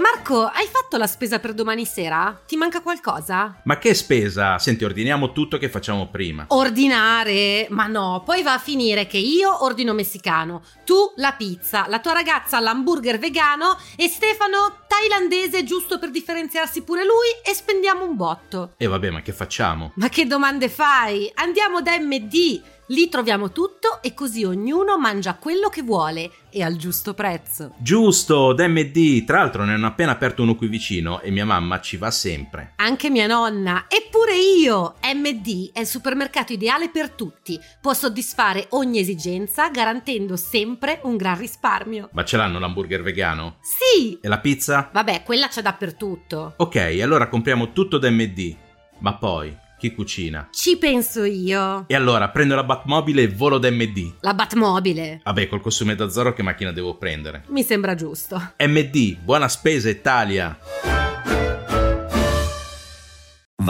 Marco, 0.00 0.46
hai 0.46 0.66
fatto 0.66 0.96
la 0.96 1.06
spesa 1.06 1.40
per 1.40 1.52
domani 1.52 1.84
sera? 1.84 2.40
Ti 2.46 2.56
manca 2.56 2.80
qualcosa? 2.80 3.60
Ma 3.64 3.76
che 3.76 3.92
spesa? 3.92 4.58
Senti, 4.58 4.82
ordiniamo 4.82 5.32
tutto 5.32 5.58
che 5.58 5.68
facciamo 5.68 6.08
prima. 6.08 6.46
Ordinare? 6.48 7.66
Ma 7.68 7.86
no, 7.86 8.22
poi 8.24 8.42
va 8.42 8.54
a 8.54 8.58
finire 8.58 9.06
che 9.06 9.18
io 9.18 9.62
ordino 9.62 9.92
messicano, 9.92 10.62
tu 10.86 11.12
la 11.16 11.32
pizza, 11.32 11.84
la 11.88 12.00
tua 12.00 12.14
ragazza 12.14 12.58
l'hamburger 12.60 13.18
vegano 13.18 13.76
e 13.94 14.08
Stefano 14.08 14.84
thailandese 14.88 15.64
giusto 15.64 15.98
per 15.98 16.10
differenziarsi 16.10 16.82
pure 16.82 17.04
lui 17.04 17.28
e 17.44 17.52
spendiamo 17.54 18.02
un 18.02 18.16
botto. 18.16 18.72
E 18.78 18.86
vabbè, 18.86 19.10
ma 19.10 19.20
che 19.20 19.32
facciamo? 19.32 19.92
Ma 19.96 20.08
che 20.08 20.26
domande 20.26 20.70
fai? 20.70 21.30
Andiamo 21.34 21.82
da 21.82 21.98
MD. 21.98 22.78
Lì 22.90 23.08
troviamo 23.08 23.52
tutto 23.52 24.02
e 24.02 24.14
così 24.14 24.42
ognuno 24.42 24.98
mangia 24.98 25.36
quello 25.36 25.68
che 25.68 25.82
vuole 25.82 26.28
e 26.50 26.64
al 26.64 26.74
giusto 26.74 27.14
prezzo. 27.14 27.74
Giusto, 27.78 28.52
da 28.52 28.66
MD. 28.66 29.24
Tra 29.24 29.38
l'altro 29.38 29.62
ne 29.64 29.74
hanno 29.74 29.86
appena 29.86 30.10
aperto 30.10 30.42
uno 30.42 30.56
qui 30.56 30.66
vicino 30.66 31.20
e 31.20 31.30
mia 31.30 31.44
mamma 31.44 31.80
ci 31.80 31.96
va 31.96 32.10
sempre. 32.10 32.72
Anche 32.76 33.08
mia 33.08 33.28
nonna, 33.28 33.84
eppure 33.86 34.36
io! 34.36 34.96
MD 35.04 35.70
è 35.72 35.78
il 35.78 35.86
supermercato 35.86 36.52
ideale 36.52 36.88
per 36.88 37.10
tutti. 37.10 37.56
Può 37.80 37.94
soddisfare 37.94 38.66
ogni 38.70 38.98
esigenza 38.98 39.68
garantendo 39.68 40.34
sempre 40.34 40.98
un 41.04 41.16
gran 41.16 41.38
risparmio. 41.38 42.08
Ma 42.12 42.24
ce 42.24 42.38
l'hanno 42.38 42.58
l'hamburger 42.58 43.02
vegano? 43.02 43.58
Sì! 43.60 44.18
E 44.20 44.26
la 44.26 44.40
pizza? 44.40 44.90
Vabbè, 44.92 45.22
quella 45.22 45.46
c'è 45.46 45.62
dappertutto. 45.62 46.54
Ok, 46.56 46.98
allora 47.00 47.28
compriamo 47.28 47.70
tutto 47.70 47.98
da 47.98 48.10
MD. 48.10 48.56
Ma 48.98 49.14
poi, 49.14 49.56
chi 49.80 49.94
cucina? 49.94 50.48
Ci 50.52 50.76
penso 50.76 51.24
io. 51.24 51.84
E 51.86 51.94
allora 51.94 52.28
prendo 52.28 52.54
la 52.54 52.64
Batmobile 52.64 53.22
e 53.22 53.28
volo 53.28 53.56
da 53.56 53.70
MD. 53.70 54.16
La 54.20 54.34
Batmobile. 54.34 55.22
Vabbè, 55.24 55.48
col 55.48 55.62
costume 55.62 55.94
da 55.94 56.10
Zorro 56.10 56.34
che 56.34 56.42
macchina 56.42 56.70
devo 56.70 56.96
prendere? 56.96 57.44
Mi 57.48 57.62
sembra 57.62 57.94
giusto. 57.94 58.52
MD, 58.58 59.16
buona 59.16 59.48
spesa 59.48 59.88
Italia! 59.88 60.89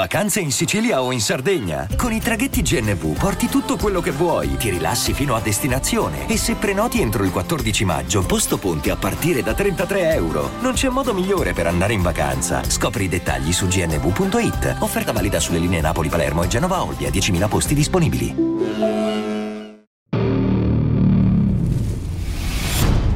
Vacanze 0.00 0.40
in 0.40 0.50
Sicilia 0.50 1.02
o 1.02 1.12
in 1.12 1.20
Sardegna? 1.20 1.86
Con 1.94 2.10
i 2.10 2.22
traghetti 2.22 2.62
GNV 2.62 3.18
porti 3.18 3.48
tutto 3.48 3.76
quello 3.76 4.00
che 4.00 4.12
vuoi, 4.12 4.56
ti 4.56 4.70
rilassi 4.70 5.12
fino 5.12 5.34
a 5.34 5.40
destinazione 5.40 6.26
e 6.26 6.38
se 6.38 6.54
prenoti 6.54 7.02
entro 7.02 7.22
il 7.22 7.30
14 7.30 7.84
maggio, 7.84 8.24
posto 8.24 8.56
ponti 8.56 8.88
a 8.88 8.96
partire 8.96 9.42
da 9.42 9.52
33 9.52 10.14
euro. 10.14 10.52
Non 10.60 10.72
c'è 10.72 10.88
modo 10.88 11.12
migliore 11.12 11.52
per 11.52 11.66
andare 11.66 11.92
in 11.92 12.00
vacanza. 12.00 12.62
Scopri 12.64 13.04
i 13.04 13.08
dettagli 13.08 13.52
su 13.52 13.66
gnv.it. 13.66 14.76
Offerta 14.78 15.12
valida 15.12 15.38
sulle 15.38 15.58
linee 15.58 15.82
Napoli-Palermo 15.82 16.44
e 16.44 16.48
Genova-Olbia, 16.48 17.10
10.000 17.10 17.48
posti 17.50 17.74
disponibili. 17.74 18.34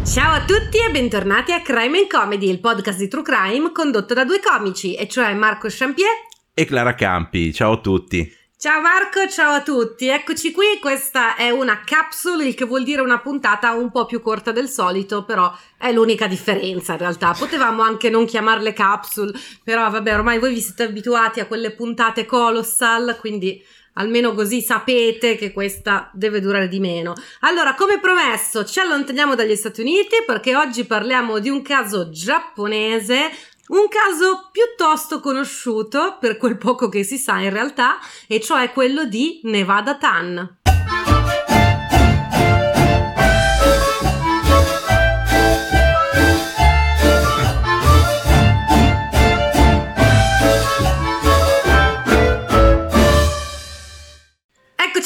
Ciao 0.04 0.34
a 0.34 0.44
tutti 0.44 0.76
e 0.86 0.90
bentornati 0.92 1.52
a 1.52 1.62
Crime 1.62 1.96
and 1.96 2.08
Comedy, 2.08 2.50
il 2.50 2.60
podcast 2.60 2.98
di 2.98 3.08
True 3.08 3.22
Crime 3.22 3.72
condotto 3.72 4.12
da 4.12 4.26
due 4.26 4.40
comici, 4.40 4.94
e 4.94 5.08
cioè 5.08 5.32
Marco 5.32 5.68
Champier. 5.70 6.32
E 6.56 6.66
Clara 6.66 6.94
Campi, 6.94 7.52
ciao 7.52 7.72
a 7.72 7.80
tutti. 7.80 8.32
Ciao 8.56 8.80
Marco, 8.80 9.26
ciao 9.28 9.54
a 9.54 9.62
tutti, 9.62 10.06
eccoci 10.06 10.52
qui, 10.52 10.78
questa 10.80 11.34
è 11.34 11.50
una 11.50 11.80
capsule, 11.84 12.46
il 12.46 12.54
che 12.54 12.64
vuol 12.64 12.84
dire 12.84 13.00
una 13.00 13.18
puntata 13.18 13.72
un 13.72 13.90
po' 13.90 14.06
più 14.06 14.22
corta 14.22 14.52
del 14.52 14.68
solito, 14.68 15.24
però 15.24 15.52
è 15.76 15.90
l'unica 15.90 16.28
differenza 16.28 16.92
in 16.92 16.98
realtà, 16.98 17.34
potevamo 17.36 17.82
anche 17.82 18.08
non 18.08 18.24
chiamarle 18.24 18.72
capsule, 18.72 19.32
però 19.64 19.90
vabbè 19.90 20.14
ormai 20.14 20.38
voi 20.38 20.54
vi 20.54 20.60
siete 20.60 20.84
abituati 20.84 21.40
a 21.40 21.46
quelle 21.46 21.72
puntate 21.72 22.24
colossal, 22.24 23.16
quindi 23.18 23.60
almeno 23.94 24.32
così 24.32 24.60
sapete 24.60 25.34
che 25.34 25.52
questa 25.52 26.08
deve 26.12 26.40
durare 26.40 26.68
di 26.68 26.78
meno. 26.78 27.14
Allora, 27.40 27.74
come 27.74 27.98
promesso, 27.98 28.64
ci 28.64 28.78
allontaniamo 28.78 29.34
dagli 29.34 29.56
Stati 29.56 29.80
Uniti 29.80 30.22
perché 30.24 30.54
oggi 30.54 30.84
parliamo 30.84 31.40
di 31.40 31.48
un 31.48 31.62
caso 31.62 32.10
giapponese 32.10 33.30
un 33.68 33.88
caso 33.88 34.50
piuttosto 34.52 35.20
conosciuto, 35.20 36.18
per 36.20 36.36
quel 36.36 36.58
poco 36.58 36.88
che 36.88 37.02
si 37.02 37.16
sa 37.18 37.40
in 37.40 37.50
realtà, 37.50 37.98
e 38.26 38.40
cioè 38.40 38.72
quello 38.72 39.04
di 39.04 39.40
Nevada 39.44 39.96
Tan. 39.96 40.62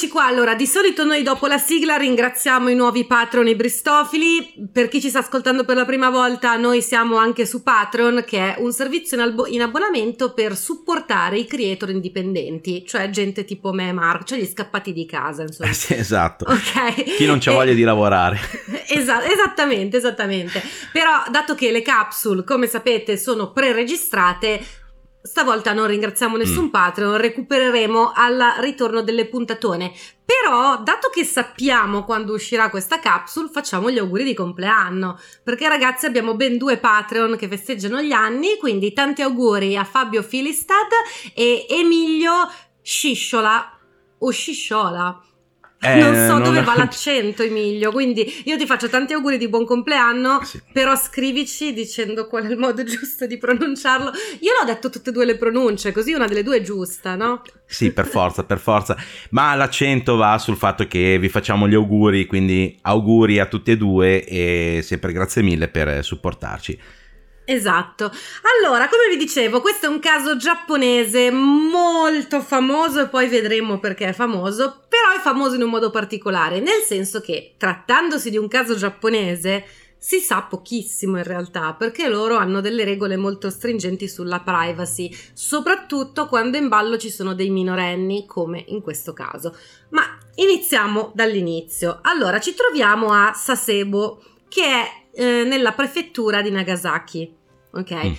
Eccoci 0.09 0.23
qua, 0.25 0.25
allora 0.35 0.55
di 0.55 0.67
solito 0.67 1.05
noi 1.05 1.23
dopo 1.23 1.47
la 1.47 1.59
sigla 1.59 1.97
ringraziamo 1.97 2.71
i 2.71 2.75
nuovi 2.75 3.05
patron 3.05 3.47
e 3.47 3.55
bristofili, 3.55 4.55
per 4.73 4.89
chi 4.89 5.03
ci 5.03 5.11
sta 5.11 5.19
ascoltando 5.19 5.67
per 5.67 5.77
la 5.77 5.85
prima 5.85 6.09
volta 6.09 6.57
noi 6.57 6.81
siamo 6.81 7.17
anche 7.17 7.45
su 7.45 7.63
Patreon 7.63 8.25
che 8.27 8.55
è 8.55 8.57
un 8.59 8.73
servizio 8.73 9.19
in, 9.19 9.23
albo- 9.23 9.47
in 9.47 9.61
abbonamento 9.61 10.33
per 10.33 10.57
supportare 10.57 11.37
i 11.39 11.47
creator 11.47 11.91
indipendenti, 11.91 12.87
cioè 12.87 13.11
gente 13.11 13.45
tipo 13.45 13.71
me 13.73 13.89
e 13.89 13.93
Marco, 13.93 14.25
cioè 14.25 14.39
gli 14.39 14.47
scappati 14.47 14.95
di 14.95 15.05
casa 15.05 15.43
insomma. 15.43 15.69
Eh 15.69 15.75
sì, 15.75 15.93
esatto. 15.95 16.47
Ok. 16.49 17.17
Chi 17.17 17.27
non 17.27 17.39
c'ha 17.39 17.51
E- 17.51 17.55
voglia 17.55 17.75
di 17.75 17.83
lavorare. 17.83 18.39
Esa- 18.89 19.31
esattamente, 19.31 19.99
esattamente. 19.99 20.63
Però, 20.91 21.11
dato 21.31 21.55
che 21.55 21.71
le 21.71 21.83
capsule, 21.83 22.45
come 22.45 22.67
sapete, 22.67 23.19
sono 23.19 23.53
pre-registrate, 23.53 24.65
stavolta 25.23 25.73
non 25.73 25.87
ringraziamo 25.87 26.37
nessun 26.37 26.67
Mm. 26.67 26.71
Patreon, 26.71 27.17
recupereremo 27.17 28.13
al 28.15 28.55
ritorno 28.61 29.03
delle 29.03 29.27
puntatone. 29.27 29.93
Però, 30.25 30.83
dato 30.83 31.09
che 31.09 31.25
sappiamo 31.25 32.05
quando 32.05 32.35
uscirà 32.35 32.71
questa 32.71 32.99
capsule, 32.99 33.49
facciamo 33.51 33.91
gli 33.91 33.99
auguri 33.99 34.25
di 34.25 34.35
compleanno. 34.35 35.19
Perché, 35.43 35.69
ragazzi, 35.69 36.07
abbiamo 36.07 36.35
ben 36.35 36.59
due 36.59 36.77
Patreon 36.77 37.37
che 37.37 37.49
festeggiano 37.49 38.03
gli 38.03 38.13
anni. 38.13 38.57
Quindi, 38.59 38.93
tanti 38.93 39.23
auguri 39.23 39.77
a 39.77 39.85
Fabio 39.85 40.23
Filistad 40.23 40.89
e 41.35 41.67
Emilio 41.69 42.51
Scisciola. 42.83 43.73
O 44.19 44.31
Scisciola. 44.31 45.23
Eh, 45.81 45.95
non 46.01 46.15
so 46.15 46.33
non- 46.33 46.43
dove 46.43 46.63
va 46.63 46.75
l'accento, 46.77 47.43
Emilio. 47.43 47.93
Quindi 47.93 48.43
io 48.45 48.57
ti 48.57 48.67
faccio 48.67 48.89
tanti 48.89 49.13
auguri 49.13 49.39
di 49.39 49.49
buon 49.49 49.65
compleanno. 49.65 50.43
Sì. 50.43 50.61
Però 50.73 50.97
scrivici 50.97 51.73
dicendo 51.73 52.27
qual 52.27 52.47
è 52.47 52.51
il 52.51 52.59
modo 52.59 52.83
giusto 52.85 53.27
di 53.27 53.39
pronunciarlo. 53.39 54.11
Io 54.41 54.53
l'ho 54.59 54.65
detto 54.65 54.91
tutte 54.91 55.11
e 55.11 55.13
due 55.13 55.25
le 55.25 55.37
pronunce, 55.37 55.93
così 55.93 56.13
una 56.13 56.27
delle 56.27 56.43
due 56.43 56.57
è 56.59 56.63
giusta, 56.63 57.15
no? 57.15 57.43
Sì, 57.65 57.93
per 57.93 58.07
forza, 58.07 58.45
per 58.45 58.59
forza. 58.59 58.97
Ma 59.31 59.55
l'accento 59.55 60.17
va 60.17 60.39
sul 60.39 60.57
fatto 60.57 60.87
che 60.87 61.19
vi 61.19 61.29
facciamo 61.29 61.69
gli 61.69 61.75
auguri, 61.75 62.27
quindi 62.27 62.77
auguri 62.83 63.39
a 63.39 63.47
tutti 63.47 63.71
e 63.71 63.77
due 63.77 64.25
e 64.25 64.81
sempre 64.83 65.13
grazie 65.13 65.43
mille 65.43 65.69
per 65.69 65.89
eh, 65.89 66.03
supportarci. 66.03 66.79
Esatto. 67.51 68.13
Allora, 68.63 68.91
come 68.91 69.09
vi 69.09 69.17
dicevo, 69.17 69.63
questo 69.63 69.87
è 69.87 69.89
un 69.89 70.01
caso 70.01 70.37
giapponese 70.37 71.31
molto 71.31 72.43
famoso 72.43 73.01
e 73.01 73.09
poi 73.09 73.27
vedremo 73.27 73.79
perché 73.79 74.09
è 74.09 74.13
famoso, 74.13 74.85
però 74.87 75.17
è 75.17 75.21
famoso 75.23 75.55
in 75.55 75.63
un 75.63 75.71
modo 75.71 75.91
particolare, 75.91 76.61
nel 76.61 76.83
senso 76.85 77.23
che 77.23 77.55
trattandosi 77.57 78.29
di 78.29 78.37
un 78.37 78.49
caso 78.49 78.75
giapponese 78.75 79.65
si 79.97 80.19
sa 80.19 80.43
pochissimo 80.43 81.17
in 81.17 81.25
realtà, 81.25 81.73
perché 81.73 82.07
loro 82.07 82.37
hanno 82.37 82.61
delle 82.61 82.85
regole 82.85 83.17
molto 83.17 83.49
stringenti 83.49 84.09
sulla 84.09 84.41
privacy, 84.41 85.11
soprattutto 85.33 86.27
quando 86.27 86.59
in 86.59 86.69
ballo 86.69 86.99
ci 86.99 87.09
sono 87.09 87.33
dei 87.33 87.49
minorenni, 87.49 88.27
come 88.27 88.63
in 88.69 88.83
questo 88.83 89.15
caso. 89.15 89.57
Ma 89.89 90.03
iniziamo 90.35 91.13
dall'inizio. 91.15 92.01
Allora, 92.03 92.41
ci 92.41 92.53
troviamo 92.53 93.11
a 93.11 93.33
Sasebo, 93.33 94.23
che 94.51 94.65
è 94.65 95.07
eh, 95.19 95.43
nella 95.45 95.73
prefettura 95.73 96.43
di 96.43 96.51
Nagasaki. 96.51 97.35
Ok? 97.73 97.93
Mm. 97.93 98.13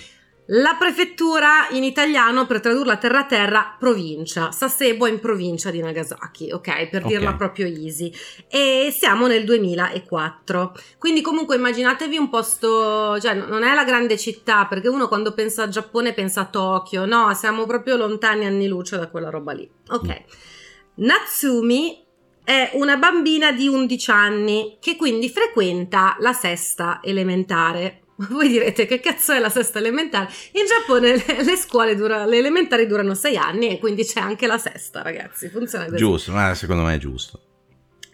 La 0.52 0.74
prefettura 0.76 1.68
in 1.70 1.84
italiano, 1.84 2.44
per 2.44 2.60
tradurla 2.60 2.96
terra 2.96 3.24
terra, 3.24 3.76
provincia. 3.78 4.50
Sasebo 4.50 5.06
è 5.06 5.10
in 5.10 5.20
provincia 5.20 5.70
di 5.70 5.80
Nagasaki, 5.80 6.50
ok? 6.50 6.88
Per 6.88 7.04
dirla 7.06 7.34
proprio 7.34 7.66
easy. 7.66 8.12
E 8.48 8.92
siamo 8.92 9.28
nel 9.28 9.44
2004. 9.44 10.74
Quindi 10.98 11.20
comunque 11.20 11.54
immaginatevi 11.54 12.16
un 12.16 12.28
posto, 12.28 13.18
cioè 13.20 13.32
non 13.34 13.62
è 13.62 13.72
la 13.74 13.84
grande 13.84 14.18
città, 14.18 14.66
perché 14.66 14.88
uno 14.88 15.06
quando 15.06 15.32
pensa 15.34 15.62
a 15.62 15.68
Giappone 15.68 16.12
pensa 16.14 16.40
a 16.40 16.46
Tokyo, 16.46 17.06
no, 17.06 17.32
siamo 17.34 17.64
proprio 17.64 17.96
lontani 17.96 18.44
anni 18.44 18.66
luce 18.66 18.98
da 18.98 19.08
quella 19.08 19.30
roba 19.30 19.52
lì. 19.52 19.70
Ok. 19.88 20.22
Natsumi 20.96 22.08
è 22.50 22.70
una 22.72 22.96
bambina 22.96 23.52
di 23.52 23.68
11 23.68 24.10
anni 24.10 24.78
che 24.80 24.96
quindi 24.96 25.30
frequenta 25.30 26.16
la 26.18 26.32
sesta 26.32 26.98
elementare. 27.00 28.00
Voi 28.28 28.48
direte 28.48 28.86
che 28.86 28.98
cazzo 28.98 29.32
è 29.32 29.38
la 29.38 29.48
sesta 29.48 29.78
elementare? 29.78 30.28
In 30.54 30.64
Giappone 30.66 31.14
le, 31.14 31.44
le 31.44 31.56
scuole 31.56 31.94
dura, 31.94 32.26
le 32.26 32.38
elementari 32.38 32.88
durano 32.88 33.14
6 33.14 33.36
anni 33.36 33.68
e 33.68 33.78
quindi 33.78 34.04
c'è 34.04 34.18
anche 34.18 34.48
la 34.48 34.58
sesta, 34.58 35.00
ragazzi. 35.02 35.48
Funziona 35.48 35.84
così. 35.84 35.96
Giusto, 35.96 36.32
ma 36.32 36.52
secondo 36.54 36.82
me 36.82 36.96
è 36.96 36.98
giusto. 36.98 37.40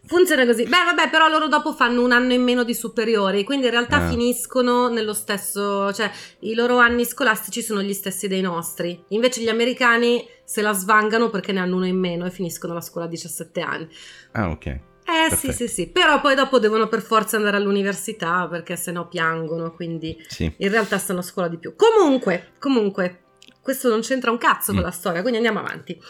Funziona 0.07 0.47
così. 0.47 0.63
Beh, 0.65 0.85
vabbè, 0.85 1.11
però 1.11 1.29
loro 1.29 1.49
dopo 1.49 1.73
fanno 1.73 2.03
un 2.03 2.13
anno 2.13 2.33
in 2.33 2.43
meno 2.43 2.63
di 2.65 2.75
superiori, 2.75 3.43
quindi 3.45 3.67
in 3.67 3.73
realtà 3.73 3.97
Ah. 3.97 4.09
finiscono 4.09 4.89
nello 4.89 5.13
stesso, 5.15 5.93
cioè 5.93 6.11
i 6.41 6.55
loro 6.55 6.79
anni 6.79 7.05
scolastici 7.05 7.61
sono 7.63 7.83
gli 7.83 7.93
stessi 7.93 8.29
dei 8.29 8.41
nostri. 8.41 9.03
Invece 9.09 9.41
gli 9.41 9.49
americani 9.49 10.27
se 10.45 10.63
la 10.63 10.73
svangano 10.73 11.29
perché 11.31 11.53
ne 11.53 11.61
hanno 11.61 11.77
uno 11.77 11.87
in 11.87 11.99
meno 11.99 12.25
e 12.25 12.31
finiscono 12.31 12.73
la 12.75 12.81
scuola 12.81 13.07
a 13.07 13.11
17 13.11 13.61
anni. 13.61 13.89
Ah, 14.33 14.49
ok. 14.51 14.67
Eh 14.67 14.81
Perfetto. 15.29 15.53
sì, 15.53 15.53
sì, 15.53 15.69
sì, 15.69 15.87
però 15.89 16.21
poi 16.21 16.35
dopo 16.35 16.59
devono 16.59 16.89
per 16.89 17.01
forza 17.01 17.37
andare 17.37 17.57
all'università 17.57 18.49
perché 18.51 18.75
sennò 18.77 19.07
piangono, 19.07 19.73
quindi 19.73 20.17
Sì. 20.29 20.53
in 20.57 20.69
realtà 20.71 20.99
stanno 20.99 21.21
a 21.21 21.23
scuola 21.23 21.47
di 21.49 21.59
più. 21.59 21.75
Comunque, 21.77 22.53
comunque, 22.59 23.23
questo 23.61 23.89
non 23.89 24.01
c'entra 24.01 24.31
un 24.33 24.39
cazzo 24.39 24.73
con 24.73 24.81
Mm. 24.81 24.85
la 24.85 24.91
storia, 24.91 25.21
quindi 25.21 25.39
andiamo 25.39 25.61
avanti. 25.61 26.01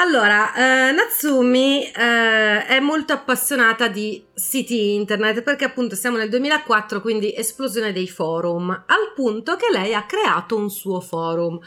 Allora, 0.00 0.54
eh, 0.54 0.92
Natsumi 0.92 1.84
eh, 1.84 2.64
è 2.64 2.80
molto 2.80 3.12
appassionata 3.12 3.86
di 3.86 4.24
siti 4.32 4.94
internet 4.94 5.42
perché 5.42 5.66
appunto 5.66 5.94
siamo 5.94 6.16
nel 6.16 6.30
2004, 6.30 7.02
quindi 7.02 7.34
esplosione 7.36 7.92
dei 7.92 8.08
forum, 8.08 8.70
al 8.70 9.12
punto 9.14 9.56
che 9.56 9.66
lei 9.70 9.92
ha 9.92 10.06
creato 10.06 10.56
un 10.56 10.70
suo 10.70 11.00
forum. 11.00 11.60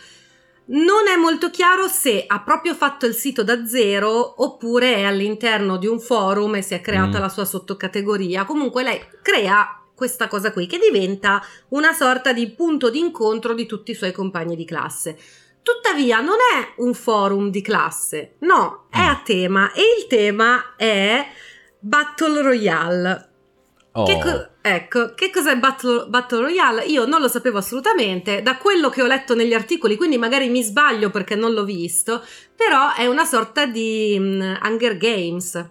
Non 0.65 1.07
è 1.13 1.15
molto 1.15 1.51
chiaro 1.51 1.87
se 1.87 2.23
ha 2.25 2.39
proprio 2.41 2.73
fatto 2.73 3.05
il 3.05 3.13
sito 3.13 3.43
da 3.43 3.67
zero 3.67 4.41
oppure 4.43 4.95
è 4.95 5.03
all'interno 5.03 5.77
di 5.77 5.85
un 5.85 5.99
forum 5.99 6.55
e 6.55 6.63
si 6.63 6.73
è 6.73 6.81
creata 6.81 7.19
Mm. 7.19 7.21
la 7.21 7.29
sua 7.29 7.45
sottocategoria. 7.45 8.45
Comunque 8.45 8.81
lei 8.81 8.99
crea 9.21 9.79
questa 9.93 10.27
cosa 10.27 10.51
qui 10.51 10.65
che 10.65 10.79
diventa 10.79 11.39
una 11.69 11.93
sorta 11.93 12.33
di 12.33 12.49
punto 12.49 12.89
d'incontro 12.89 13.53
di 13.53 13.67
tutti 13.67 13.91
i 13.91 13.95
suoi 13.95 14.11
compagni 14.11 14.55
di 14.55 14.65
classe. 14.65 15.19
Tuttavia 15.63 16.19
non 16.19 16.35
è 16.35 16.73
un 16.81 16.93
forum 16.93 17.49
di 17.49 17.61
classe, 17.61 18.35
no, 18.39 18.87
è 18.89 18.99
a 18.99 19.21
tema. 19.23 19.71
E 19.71 19.81
il 19.99 20.07
tema 20.07 20.75
è 20.75 21.25
Battle 21.79 22.41
Royale. 22.41 23.29
Oh, 23.93 24.03
Che 24.05 24.19
co- 24.19 24.49
ecco, 24.61 25.13
che 25.13 25.29
cos'è 25.29 25.55
Battle, 25.57 26.07
Battle 26.07 26.41
Royale? 26.41 26.83
Io 26.85 27.05
non 27.05 27.21
lo 27.21 27.27
sapevo 27.27 27.59
assolutamente, 27.59 28.41
da 28.41 28.57
quello 28.57 28.89
che 28.89 29.01
ho 29.01 29.05
letto 29.05 29.35
negli 29.35 29.53
articoli, 29.53 29.95
quindi 29.95 30.17
magari 30.17 30.49
mi 30.49 30.63
sbaglio 30.63 31.11
perché 31.11 31.35
non 31.35 31.53
l'ho 31.53 31.63
visto, 31.63 32.23
però 32.55 32.93
è 32.93 33.05
una 33.05 33.23
sorta 33.23 33.65
di 33.65 34.17
mm, 34.19 34.55
Hunger 34.63 34.97
Games, 34.97 35.69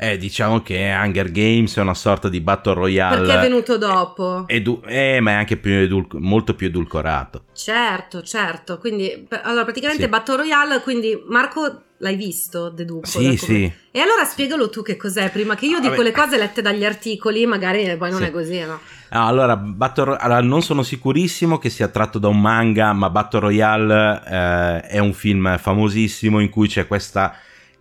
eh, 0.00 0.16
diciamo 0.16 0.62
che 0.62 0.94
Hunger 0.96 1.30
Games 1.32 1.76
è 1.76 1.80
una 1.80 1.92
sorta 1.94 2.28
di 2.28 2.40
Battle 2.40 2.74
Royale. 2.74 3.16
perché 3.16 3.34
è 3.34 3.40
venuto 3.40 3.76
dopo. 3.78 4.44
edu- 4.46 4.84
eh, 4.86 5.18
ma 5.20 5.32
è 5.32 5.34
anche 5.34 5.56
più 5.56 5.72
edul- 5.72 6.06
molto 6.20 6.54
più 6.54 6.68
edulcorato. 6.68 7.42
Certo, 7.52 8.22
certo, 8.22 8.78
quindi 8.78 9.26
allora 9.42 9.64
praticamente 9.64 10.04
Sì. 10.04 10.08
Battle 10.08 10.36
Royale, 10.36 10.80
quindi 10.82 11.20
Marco 11.28 11.82
l'hai 11.98 12.14
visto, 12.14 12.68
deduco. 12.68 13.06
Sì, 13.08 13.36
sì. 13.36 13.72
E 13.90 13.98
allora 14.00 14.24
spiegalo 14.24 14.70
tu 14.70 14.82
che 14.82 14.96
cos'è, 14.96 15.30
prima 15.30 15.56
che 15.56 15.66
io 15.66 15.80
dico 15.80 15.96
Vabbè. 15.96 16.04
le 16.04 16.12
cose 16.12 16.36
lette 16.38 16.62
dagli 16.62 16.84
articoli, 16.84 17.44
magari 17.44 17.96
poi 17.96 18.10
non 18.10 18.20
Sì. 18.20 18.26
è 18.26 18.30
così, 18.30 18.60
no? 18.60 18.78
Ah, 19.08 19.26
allora, 19.26 19.56
Battle 19.56 20.16
allora, 20.20 20.40
non 20.42 20.62
sono 20.62 20.84
sicurissimo 20.84 21.58
che 21.58 21.70
sia 21.70 21.88
tratto 21.88 22.20
da 22.20 22.28
un 22.28 22.40
manga, 22.40 22.92
ma 22.92 23.10
Battle 23.10 23.40
Royale 23.40 24.22
eh, 24.24 24.80
è 24.82 24.98
un 24.98 25.12
film 25.12 25.58
famosissimo 25.58 26.38
in 26.38 26.50
cui 26.50 26.68
c'è 26.68 26.86
questa 26.86 27.34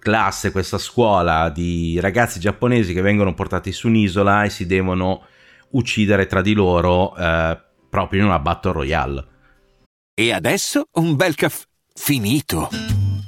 classe, 0.07 0.51
questa 0.51 0.77
scuola 0.77 1.49
di 1.49 1.99
ragazzi 1.99 2.39
giapponesi 2.39 2.93
che 2.93 3.01
vengono 3.01 3.33
portati 3.33 3.73
su 3.73 3.87
un'isola 3.89 4.45
e 4.45 4.49
si 4.49 4.65
devono 4.65 5.25
uccidere 5.71 6.27
tra 6.27 6.41
di 6.41 6.53
loro 6.53 7.13
eh, 7.13 7.61
proprio 7.89 8.21
in 8.21 8.27
una 8.27 8.39
Battle 8.39 8.71
Royale. 8.71 9.27
E 10.13 10.31
adesso 10.31 10.87
un 10.93 11.17
bel 11.17 11.35
caffè 11.35 11.65
finito. 11.93 12.96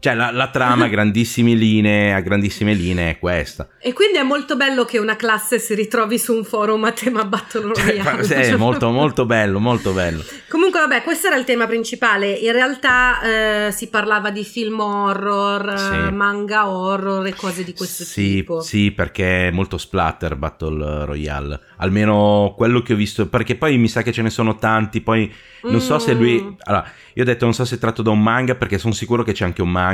cioè 0.00 0.14
la, 0.14 0.30
la 0.30 0.48
trama 0.48 0.84
a 0.84 0.88
grandissime 0.88 1.54
linee, 1.54 2.12
a 2.14 2.20
grandissime 2.20 2.74
linee 2.74 3.10
è 3.10 3.18
questa. 3.18 3.68
E 3.80 3.92
quindi 3.92 4.18
è 4.18 4.22
molto 4.22 4.56
bello 4.56 4.84
che 4.84 4.98
una 4.98 5.16
classe 5.16 5.58
si 5.58 5.74
ritrovi 5.74 6.18
su 6.18 6.34
un 6.34 6.44
forum 6.44 6.84
a 6.84 6.92
tema 6.92 7.24
Battle 7.24 7.72
Royale. 7.74 8.22
Sì, 8.28 8.32
è 8.34 8.56
molto 8.56 8.90
molto 8.90 9.24
bello, 9.26 9.58
molto 9.60 9.92
bello. 9.92 10.22
Comunque, 10.48 10.80
vabbè, 10.80 11.02
questo 11.02 11.28
era 11.28 11.36
il 11.36 11.44
tema 11.44 11.66
principale. 11.66 12.30
In 12.32 12.52
realtà 12.52 13.20
eh, 13.66 13.72
si 13.72 13.88
parlava 13.88 14.30
di 14.30 14.44
film 14.44 14.80
horror, 14.80 15.78
Sì. 15.78 15.94
eh, 15.94 16.10
manga 16.10 16.68
horror 16.68 17.26
e 17.26 17.34
cose 17.34 17.64
di 17.64 17.72
questo 17.74 18.04
sì, 18.04 18.34
tipo. 18.34 18.60
Sì, 18.60 18.90
perché 18.92 19.48
è 19.48 19.50
molto 19.50 19.78
splatter 19.78 20.36
Battle 20.36 21.04
Royale. 21.04 21.60
Almeno 21.78 22.54
quello 22.56 22.82
che 22.82 22.92
ho 22.92 22.96
visto, 22.96 23.26
perché 23.28 23.54
poi 23.56 23.76
mi 23.78 23.88
sa 23.88 24.02
che 24.02 24.12
ce 24.12 24.22
ne 24.22 24.30
sono 24.30 24.56
tanti. 24.56 25.00
Poi 25.00 25.32
non 25.62 25.80
so 25.80 25.98
se 25.98 26.14
Mm, 26.14 26.18
lui. 26.18 26.56
Allora, 26.64 26.88
io 27.14 27.22
ho 27.22 27.26
detto 27.26 27.44
non 27.44 27.54
so 27.54 27.64
se 27.64 27.76
è 27.76 27.78
tratto 27.78 28.02
da 28.02 28.10
un 28.10 28.22
manga, 28.22 28.54
perché 28.54 28.78
sono 28.78 28.92
sicuro 28.92 29.22
che 29.22 29.32
c'è 29.32 29.44
anche 29.44 29.62
un 29.62 29.70
manga. 29.70 29.86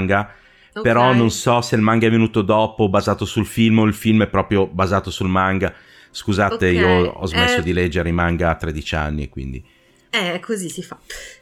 Ok. 0.73 0.83
Però 0.83 1.13
non 1.13 1.31
so 1.31 1.61
se 1.61 1.77
il 1.77 1.83
manga 1.83 2.07
è 2.07 2.11
venuto 2.11 2.43
dopo, 2.43 2.89
basato 2.89 3.25
sul 3.25 3.47
film, 3.47 3.79
o 3.79 3.85
il 3.85 3.95
film 3.95 4.23
è 4.23 4.29
proprio 4.29 4.67
basato 4.67 5.11
sul 5.11 5.29
manga. 5.29 5.73
Scusate, 6.11 6.69
Ok, 6.69 6.75
io 6.75 7.11
ho 7.11 7.27
smesso 7.27 7.59
eh. 7.59 7.63
di 7.63 7.73
leggere 7.73 8.09
i 8.09 8.13
manga 8.13 8.51
a 8.51 8.55
13 8.55 8.95
anni, 8.95 9.29
quindi. 9.29 9.65
Eh, 10.15 10.39
così 10.41 10.69
si 10.69 10.83
fa. 10.83 10.97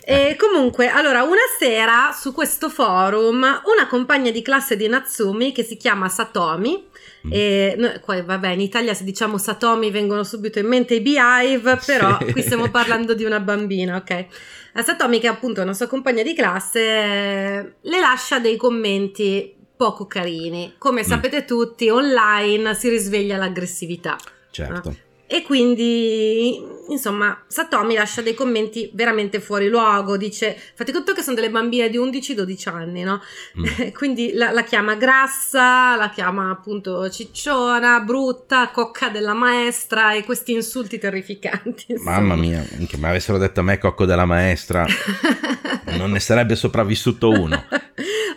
E 0.04 0.34
comunque, 0.38 0.88
allora, 0.88 1.22
una 1.24 1.36
sera 1.58 2.16
su 2.18 2.32
questo 2.32 2.70
forum, 2.70 3.42
una 3.42 3.86
compagna 3.88 4.30
di 4.30 4.40
classe 4.40 4.76
di 4.76 4.88
Natsumi 4.88 5.52
che 5.52 5.62
si 5.62 5.76
chiama 5.76 6.08
Satomi, 6.08 6.88
Mm. 7.24 7.30
e 7.32 7.74
noi, 7.78 8.00
qua, 8.00 8.20
vabbè, 8.22 8.48
in 8.48 8.60
Italia 8.60 8.94
se 8.94 9.04
diciamo 9.04 9.38
Satomi 9.38 9.92
vengono 9.92 10.24
subito 10.24 10.58
in 10.58 10.66
mente 10.66 10.94
i 10.94 11.00
Beehive, 11.00 11.78
però 11.86 12.16
Sì. 12.18 12.32
qui 12.32 12.42
stiamo 12.42 12.68
parlando 12.68 13.14
di 13.14 13.22
una 13.24 13.38
bambina, 13.38 13.94
ok? 13.96 14.26
La 14.72 14.82
Satomi, 14.82 15.20
che 15.20 15.28
appunto 15.28 15.60
è 15.60 15.62
una 15.62 15.74
sua 15.74 15.86
compagna 15.86 16.22
di 16.24 16.34
classe, 16.34 16.80
eh, 16.80 17.72
le 17.80 18.00
lascia 18.00 18.40
dei 18.40 18.56
commenti 18.56 19.54
poco 19.76 20.06
carini. 20.06 20.74
Come 20.78 21.02
Mm. 21.02 21.04
sapete 21.04 21.44
tutti, 21.44 21.88
online 21.90 22.74
si 22.74 22.88
risveglia 22.88 23.36
l'aggressività. 23.36 24.16
Certo. 24.50 24.96
E 25.32 25.42
quindi, 25.42 26.62
insomma, 26.88 27.42
Satomi 27.46 27.94
lascia 27.94 28.20
dei 28.20 28.34
commenti 28.34 28.90
veramente 28.92 29.40
fuori 29.40 29.68
luogo. 29.68 30.18
Dice: 30.18 30.54
Fate 30.74 30.92
conto 30.92 31.14
che 31.14 31.22
sono 31.22 31.36
delle 31.36 31.48
bambine 31.48 31.88
di 31.88 31.96
11-12 31.96 32.68
anni, 32.68 33.02
no? 33.02 33.22
Mm. 33.58 33.88
quindi 33.96 34.32
la, 34.34 34.50
la 34.50 34.62
chiama 34.62 34.94
grassa, 34.94 35.96
la 35.96 36.10
chiama 36.10 36.50
appunto 36.50 37.08
cicciona, 37.08 38.00
brutta, 38.00 38.68
cocca 38.68 39.08
della 39.08 39.32
maestra 39.32 40.12
e 40.12 40.22
questi 40.22 40.52
insulti 40.52 40.98
terrificanti. 40.98 41.86
insomma. 41.88 42.20
Mamma 42.20 42.36
mia, 42.36 42.62
che 42.86 42.98
mi 42.98 43.06
avessero 43.06 43.38
detto 43.38 43.60
a 43.60 43.62
me 43.62 43.78
cocco 43.78 44.04
della 44.04 44.26
maestra, 44.26 44.84
non 45.96 46.10
ne 46.10 46.20
sarebbe 46.20 46.56
sopravvissuto 46.56 47.30
uno. 47.30 47.64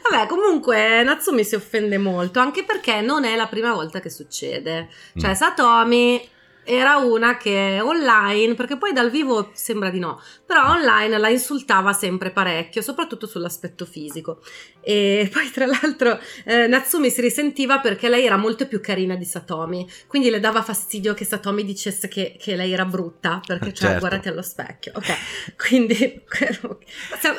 Vabbè, 0.10 0.27
comunque 0.27 1.03
Natsumi 1.03 1.43
si 1.43 1.55
offende 1.55 1.98
molto, 1.98 2.39
anche 2.39 2.63
perché 2.63 3.01
non 3.01 3.25
è 3.25 3.36
la 3.36 3.48
prima 3.48 3.74
volta 3.74 4.00
che 4.00 4.10
succede. 4.10 4.88
Cioè, 5.17 5.31
Mm. 5.31 5.34
Satomi 5.34 6.29
era 6.65 6.98
una 6.98 7.38
che 7.38 7.79
online, 7.81 8.55
perché 8.55 8.77
poi 8.77 8.91
dal 8.91 9.10
vivo 9.10 9.51
sembra 9.53 9.89
di 9.89 10.00
no, 10.00 10.22
però 10.45 10.72
online 10.72 11.17
la 11.17 11.29
insultava 11.29 11.93
sempre 11.93 12.31
parecchio, 12.31 12.81
soprattutto 12.81 13.27
sull'aspetto 13.27 13.86
fisico. 13.86 14.41
E 14.81 15.29
poi 15.34 15.50
tra 15.51 15.65
l'altro 15.65 16.19
eh, 16.43 16.67
Natsumi 16.67 17.10
si 17.10 17.22
risentiva 17.22 17.79
perché 17.79 18.10
lei 18.10 18.25
era 18.25 18.38
molto 18.38 18.67
più 18.67 18.81
carina 18.81 19.15
di 19.15 19.25
Satomi, 19.25 19.88
quindi 20.07 20.29
le 20.29 20.39
dava 20.39 20.62
fastidio 20.62 21.13
che 21.13 21.24
Satomi 21.25 21.63
dicesse 21.63 22.07
che, 22.07 22.36
che 22.39 22.55
lei 22.55 22.74
era 22.74 22.86
brutta, 22.86 23.41
perché 23.45 23.74
cioè 23.74 23.89
Certo. 23.89 24.00
guardate 24.00 24.29
allo 24.29 24.41
specchio, 24.41 24.91
ok? 24.95 25.13
Quindi 25.67 26.24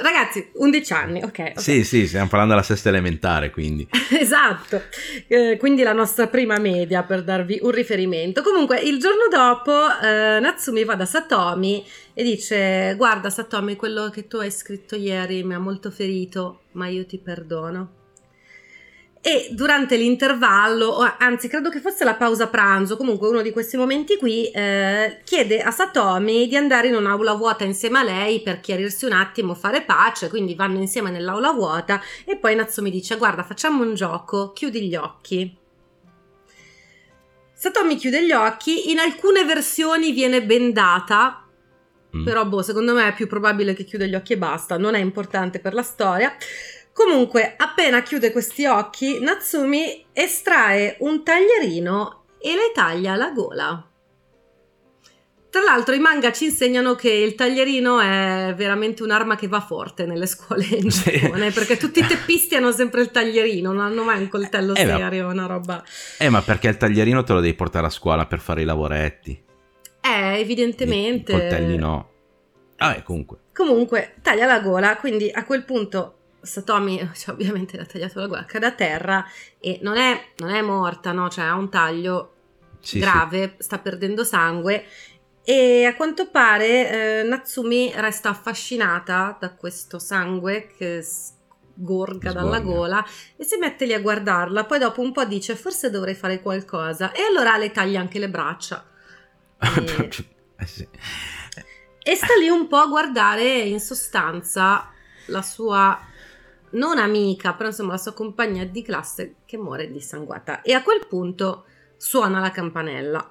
ragazzi, 0.02 0.50
11 0.54 0.92
anni, 0.92 1.22
ok? 1.22 1.52
ok. 1.54 1.60
Sì, 1.60 1.84
sì, 1.84 2.06
stiamo 2.06 2.28
parlando 2.28 2.54
della 2.54 2.66
sesta 2.66 2.88
elementare, 2.88 3.50
quindi. 3.50 3.86
Esatto, 4.18 4.82
Eh, 5.28 5.56
quindi 5.58 5.82
la 5.82 5.92
nostra 5.92 6.26
prima 6.28 6.58
media 6.58 7.02
per 7.02 7.22
darvi 7.22 7.58
un 7.62 7.70
riferimento. 7.70 8.42
Comunque, 8.42 8.80
il 8.80 8.98
giorno 8.98 9.15
dopo 9.30 9.72
eh, 9.72 10.38
Natsumi 10.40 10.84
va 10.84 10.94
da 10.94 11.04
Satomi 11.04 11.84
e 12.14 12.22
dice: 12.22 12.94
Guarda, 12.96 13.30
Satomi, 13.30 13.76
quello 13.76 14.10
che 14.10 14.26
tu 14.26 14.36
hai 14.36 14.50
scritto 14.50 14.96
ieri 14.96 15.42
mi 15.42 15.54
ha 15.54 15.58
molto 15.58 15.90
ferito, 15.90 16.60
ma 16.72 16.88
io 16.88 17.04
ti 17.06 17.18
perdono. 17.18 18.04
E 19.20 19.48
durante 19.50 19.96
l'intervallo, 19.96 20.98
anzi, 21.18 21.48
credo 21.48 21.68
che 21.68 21.80
fosse 21.80 22.04
la 22.04 22.14
pausa 22.14 22.46
pranzo, 22.46 22.96
comunque 22.96 23.26
uno 23.26 23.42
di 23.42 23.50
questi 23.50 23.76
momenti 23.76 24.16
qui, 24.18 24.48
eh, 24.50 25.18
chiede 25.24 25.60
a 25.60 25.72
Satomi 25.72 26.46
di 26.46 26.56
andare 26.56 26.86
in 26.86 26.94
un'aula 26.94 27.34
vuota 27.34 27.64
insieme 27.64 27.98
a 27.98 28.04
lei 28.04 28.40
per 28.40 28.60
chiarirsi 28.60 29.04
un 29.04 29.12
attimo, 29.12 29.54
fare 29.54 29.82
pace. 29.82 30.28
Quindi 30.28 30.54
vanno 30.54 30.78
insieme 30.78 31.10
nell'aula 31.10 31.50
vuota 31.50 32.00
e 32.24 32.36
poi 32.36 32.54
Natsumi 32.54 32.90
dice: 32.90 33.16
Guarda, 33.16 33.42
facciamo 33.42 33.82
un 33.82 33.94
gioco, 33.94 34.52
chiudi 34.52 34.86
gli 34.86 34.94
occhi. 34.94 35.64
Satomi 37.66 37.96
chiude 37.96 38.24
gli 38.24 38.30
occhi, 38.30 38.92
in 38.92 39.00
alcune 39.00 39.44
versioni 39.44 40.12
viene 40.12 40.40
bendata, 40.40 41.44
Mm. 42.16 42.22
però 42.24 42.46
boh, 42.46 42.62
secondo 42.62 42.94
me 42.94 43.08
è 43.08 43.12
più 43.12 43.26
probabile 43.26 43.74
che 43.74 43.82
chiude 43.82 44.06
gli 44.06 44.14
occhi 44.14 44.34
e 44.34 44.38
basta, 44.38 44.78
non 44.78 44.94
è 44.94 45.00
importante 45.00 45.58
per 45.58 45.74
la 45.74 45.82
storia. 45.82 46.32
Comunque, 46.92 47.56
appena 47.56 48.02
chiude 48.02 48.30
questi 48.30 48.66
occhi, 48.66 49.18
Natsumi 49.18 50.06
estrae 50.12 50.96
un 51.00 51.24
taglierino 51.24 52.26
e 52.38 52.54
le 52.54 52.70
taglia 52.72 53.16
la 53.16 53.30
gola. 53.30 53.90
Tra 55.56 55.64
l'altro 55.64 55.94
i 55.94 55.98
manga 55.98 56.32
ci 56.32 56.44
insegnano 56.44 56.94
che 56.94 57.10
il 57.10 57.34
taglierino 57.34 57.98
è 57.98 58.52
veramente 58.54 59.02
un'arma 59.02 59.36
che 59.36 59.48
va 59.48 59.62
forte 59.62 60.04
nelle 60.04 60.26
scuole 60.26 60.66
in 60.66 60.88
Giappone, 60.88 61.48
sì. 61.48 61.54
perché 61.54 61.78
tutti 61.78 62.00
i 62.00 62.06
teppisti 62.06 62.56
hanno 62.56 62.72
sempre 62.72 63.00
il 63.00 63.10
taglierino, 63.10 63.72
non 63.72 63.82
hanno 63.82 64.04
mai 64.04 64.20
un 64.20 64.28
coltello 64.28 64.74
eh, 64.74 64.84
serio, 64.84 65.28
una 65.28 65.46
roba... 65.46 65.82
Eh, 66.18 66.28
ma 66.28 66.42
perché 66.42 66.68
il 66.68 66.76
taglierino 66.76 67.24
te 67.24 67.32
lo 67.32 67.40
devi 67.40 67.54
portare 67.54 67.86
a 67.86 67.88
scuola 67.88 68.26
per 68.26 68.40
fare 68.40 68.60
i 68.60 68.64
lavoretti? 68.66 69.42
Eh, 70.02 70.38
evidentemente... 70.38 71.32
I 71.32 71.38
coltelli 71.38 71.76
no. 71.78 72.10
Ah, 72.76 73.00
comunque. 73.00 73.38
Comunque, 73.54 74.16
taglia 74.20 74.44
la 74.44 74.60
gola, 74.60 74.98
quindi 74.98 75.30
a 75.32 75.42
quel 75.46 75.64
punto 75.64 76.18
Satomi, 76.42 76.98
cioè, 77.14 77.34
ovviamente 77.34 77.78
l'ha 77.78 77.86
tagliato 77.86 78.20
la 78.20 78.26
gola, 78.26 78.44
cade 78.44 78.66
a 78.66 78.72
terra 78.72 79.24
e 79.58 79.78
non 79.80 79.96
è, 79.96 80.20
non 80.36 80.50
è 80.50 80.60
morta, 80.60 81.12
no? 81.12 81.30
Cioè 81.30 81.46
ha 81.46 81.54
un 81.54 81.70
taglio 81.70 82.32
sì, 82.80 82.98
grave, 82.98 83.54
sì. 83.56 83.64
sta 83.64 83.78
perdendo 83.78 84.22
sangue 84.22 84.84
e 85.48 85.84
a 85.84 85.94
quanto 85.94 86.28
pare 86.28 87.20
eh, 87.20 87.22
Natsumi 87.22 87.92
resta 87.94 88.30
affascinata 88.30 89.36
da 89.38 89.54
questo 89.54 90.00
sangue 90.00 90.66
che 90.76 91.02
sgorga 91.02 92.32
dalla 92.32 92.58
gola 92.58 93.06
e 93.36 93.44
si 93.44 93.56
mette 93.56 93.86
lì 93.86 93.92
a 93.92 94.00
guardarla. 94.00 94.64
Poi 94.64 94.80
dopo 94.80 95.02
un 95.02 95.12
po' 95.12 95.24
dice 95.24 95.54
forse 95.54 95.88
dovrei 95.88 96.16
fare 96.16 96.42
qualcosa 96.42 97.12
e 97.12 97.22
allora 97.22 97.56
le 97.58 97.70
taglia 97.70 98.00
anche 98.00 98.18
le 98.18 98.28
braccia. 98.28 98.84
E, 99.60 100.08
eh 100.58 100.66
sì. 100.66 100.88
e 102.02 102.14
sta 102.16 102.34
lì 102.40 102.48
un 102.48 102.66
po' 102.66 102.78
a 102.78 102.88
guardare 102.88 103.46
in 103.46 103.78
sostanza 103.78 104.90
la 105.26 105.42
sua 105.42 105.96
non 106.70 106.98
amica, 106.98 107.54
però 107.54 107.68
insomma 107.68 107.92
la 107.92 107.98
sua 107.98 108.14
compagna 108.14 108.64
di 108.64 108.82
classe 108.82 109.36
che 109.46 109.56
muore 109.56 109.92
dissanguata. 109.92 110.62
E 110.62 110.72
a 110.72 110.82
quel 110.82 111.06
punto 111.06 111.66
suona 111.96 112.40
la 112.40 112.50
campanella. 112.50 113.30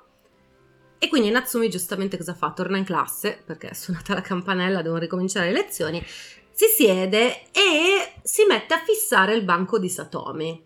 E 0.97 1.09
quindi 1.09 1.29
Natsumi 1.29 1.69
giustamente 1.69 2.17
cosa 2.17 2.33
fa? 2.33 2.51
Torna 2.51 2.77
in 2.77 2.83
classe, 2.83 3.41
perché 3.45 3.69
è 3.69 3.73
suonata 3.73 4.13
la 4.13 4.21
campanella, 4.21 4.81
devono 4.81 4.99
ricominciare 4.99 5.47
le 5.47 5.53
lezioni, 5.53 6.03
si 6.51 6.65
siede 6.67 7.41
e 7.51 8.13
si 8.23 8.45
mette 8.45 8.73
a 8.73 8.81
fissare 8.83 9.35
il 9.35 9.43
banco 9.43 9.77
di 9.77 9.89
Satomi. 9.89 10.63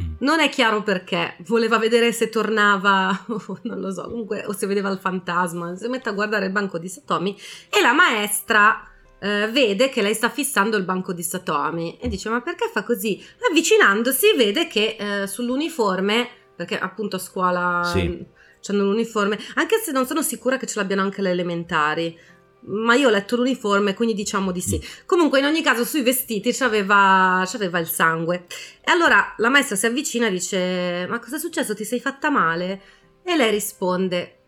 Mm. 0.00 0.14
Non 0.20 0.40
è 0.40 0.48
chiaro 0.48 0.82
perché, 0.82 1.36
voleva 1.46 1.78
vedere 1.78 2.10
se 2.12 2.30
tornava, 2.30 3.24
non 3.62 3.80
lo 3.80 3.92
so, 3.92 4.04
comunque, 4.08 4.44
o 4.46 4.52
se 4.52 4.66
vedeva 4.66 4.88
il 4.88 4.98
fantasma, 4.98 5.76
si 5.76 5.88
mette 5.88 6.08
a 6.08 6.12
guardare 6.12 6.46
il 6.46 6.52
banco 6.52 6.78
di 6.78 6.88
Satomi 6.88 7.38
e 7.68 7.82
la 7.82 7.92
maestra 7.92 8.88
eh, 9.20 9.48
vede 9.52 9.90
che 9.90 10.00
lei 10.00 10.14
sta 10.14 10.30
fissando 10.30 10.78
il 10.78 10.84
banco 10.84 11.12
di 11.12 11.22
Satomi 11.22 11.98
e 11.98 12.08
dice 12.08 12.30
ma 12.30 12.40
perché 12.40 12.70
fa 12.72 12.82
così? 12.82 13.22
Avvicinandosi 13.48 14.34
vede 14.34 14.66
che 14.66 14.96
eh, 14.98 15.26
sull'uniforme, 15.26 16.28
perché 16.56 16.78
appunto 16.78 17.16
a 17.16 17.20
scuola... 17.20 17.82
Sì 17.84 18.42
hanno 18.72 18.84
l'uniforme, 18.84 19.38
anche 19.54 19.78
se 19.78 19.92
non 19.92 20.06
sono 20.06 20.22
sicura 20.22 20.56
che 20.56 20.66
ce 20.66 20.78
l'abbiano 20.78 21.02
anche 21.02 21.22
le 21.22 21.30
elementari. 21.30 22.18
Ma 22.66 22.94
io 22.94 23.08
ho 23.08 23.10
letto 23.10 23.36
l'uniforme, 23.36 23.92
quindi 23.92 24.14
diciamo 24.14 24.50
di 24.50 24.60
sì. 24.60 24.76
Mm. 24.76 25.04
Comunque, 25.06 25.38
in 25.38 25.44
ogni 25.44 25.62
caso, 25.62 25.84
sui 25.84 26.02
vestiti 26.02 26.50
c'aveva, 26.52 27.42
c'aveva 27.44 27.78
il 27.78 27.86
sangue. 27.86 28.46
E 28.80 28.90
allora 28.90 29.34
la 29.36 29.50
maestra 29.50 29.76
si 29.76 29.84
avvicina 29.84 30.28
e 30.28 30.30
dice: 30.30 31.06
Ma 31.08 31.18
cosa 31.18 31.36
è 31.36 31.38
successo? 31.38 31.74
Ti 31.74 31.84
sei 31.84 32.00
fatta 32.00 32.30
male? 32.30 32.80
E 33.22 33.36
lei 33.36 33.50
risponde: 33.50 34.38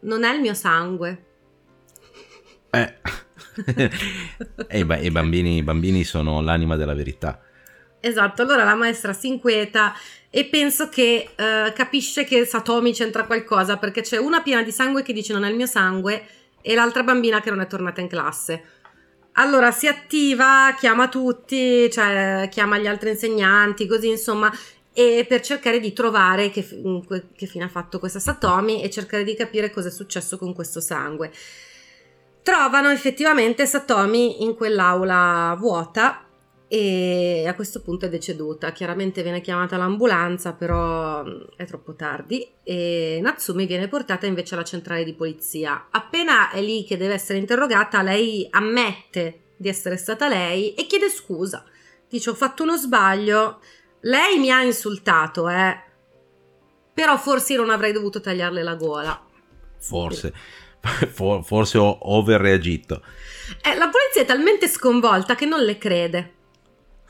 Non 0.00 0.24
è 0.24 0.34
il 0.34 0.40
mio 0.40 0.54
sangue. 0.54 1.26
Eh. 2.70 2.94
e 4.68 4.78
i, 4.78 5.10
bambini, 5.10 5.56
i 5.58 5.62
bambini 5.62 6.02
sono 6.02 6.40
l'anima 6.40 6.74
della 6.74 6.94
verità. 6.94 7.40
Esatto, 8.00 8.42
allora 8.42 8.64
la 8.64 8.74
maestra 8.74 9.12
si 9.12 9.28
inquieta 9.28 9.94
e 10.30 10.46
penso 10.46 10.88
che 10.88 11.28
uh, 11.30 11.72
capisce 11.74 12.24
che 12.24 12.46
Satomi 12.46 12.92
c'entra 12.94 13.24
qualcosa 13.24 13.76
perché 13.76 14.00
c'è 14.00 14.16
una 14.16 14.40
piena 14.40 14.62
di 14.62 14.72
sangue 14.72 15.02
che 15.02 15.12
dice 15.12 15.32
non 15.34 15.44
è 15.44 15.50
il 15.50 15.56
mio 15.56 15.66
sangue 15.66 16.24
e 16.62 16.74
l'altra 16.74 17.02
bambina 17.02 17.40
che 17.40 17.50
non 17.50 17.60
è 17.60 17.66
tornata 17.66 18.00
in 18.00 18.08
classe. 18.08 18.64
Allora 19.34 19.70
si 19.70 19.86
attiva, 19.86 20.74
chiama 20.78 21.08
tutti, 21.08 21.90
cioè 21.90 22.48
chiama 22.50 22.78
gli 22.78 22.86
altri 22.86 23.10
insegnanti, 23.10 23.86
così 23.86 24.08
insomma, 24.08 24.52
e 24.92 25.24
per 25.28 25.40
cercare 25.40 25.78
di 25.78 25.92
trovare 25.92 26.50
che, 26.50 26.66
che 27.36 27.46
fine 27.46 27.64
ha 27.64 27.68
fatto 27.68 27.98
questa 27.98 28.18
Satomi 28.18 28.82
e 28.82 28.90
cercare 28.90 29.24
di 29.24 29.36
capire 29.36 29.70
cosa 29.70 29.88
è 29.88 29.92
successo 29.92 30.36
con 30.36 30.54
questo 30.54 30.80
sangue. 30.80 31.30
Trovano 32.42 32.90
effettivamente 32.90 33.66
Satomi 33.66 34.42
in 34.42 34.54
quell'aula 34.54 35.54
vuota 35.58 36.24
e 36.72 37.46
a 37.48 37.54
questo 37.56 37.82
punto 37.82 38.06
è 38.06 38.08
deceduta. 38.08 38.70
Chiaramente 38.70 39.24
viene 39.24 39.40
chiamata 39.40 39.76
l'ambulanza, 39.76 40.52
però 40.52 41.24
mm, 41.24 41.40
è 41.56 41.66
troppo 41.66 41.96
tardi 41.96 42.48
e 42.62 43.18
Natsumi 43.20 43.66
viene 43.66 43.88
portata 43.88 44.26
invece 44.26 44.54
alla 44.54 44.62
centrale 44.62 45.02
di 45.02 45.12
polizia. 45.12 45.88
Appena 45.90 46.52
è 46.52 46.62
lì 46.62 46.84
che 46.84 46.96
deve 46.96 47.14
essere 47.14 47.40
interrogata, 47.40 48.02
lei 48.02 48.46
ammette 48.50 49.40
di 49.56 49.68
essere 49.68 49.96
stata 49.96 50.28
lei 50.28 50.74
e 50.74 50.86
chiede 50.86 51.08
scusa. 51.08 51.64
Dice 52.08 52.30
ho 52.30 52.34
fatto 52.34 52.62
uno 52.62 52.76
sbaglio, 52.76 53.58
lei 54.02 54.38
mi 54.38 54.52
ha 54.52 54.62
insultato, 54.62 55.48
eh. 55.48 55.76
Però 56.94 57.18
forse 57.18 57.54
io 57.54 57.62
non 57.62 57.70
avrei 57.70 57.90
dovuto 57.90 58.20
tagliarle 58.20 58.62
la 58.62 58.74
gola. 58.76 59.20
Forse. 59.76 60.32
forse 61.42 61.78
ho 61.78 61.98
overreagito. 62.02 63.02
Eh, 63.60 63.74
la 63.74 63.88
polizia 63.88 64.22
è 64.22 64.24
talmente 64.24 64.68
sconvolta 64.68 65.34
che 65.34 65.46
non 65.46 65.62
le 65.64 65.76
crede. 65.76 66.34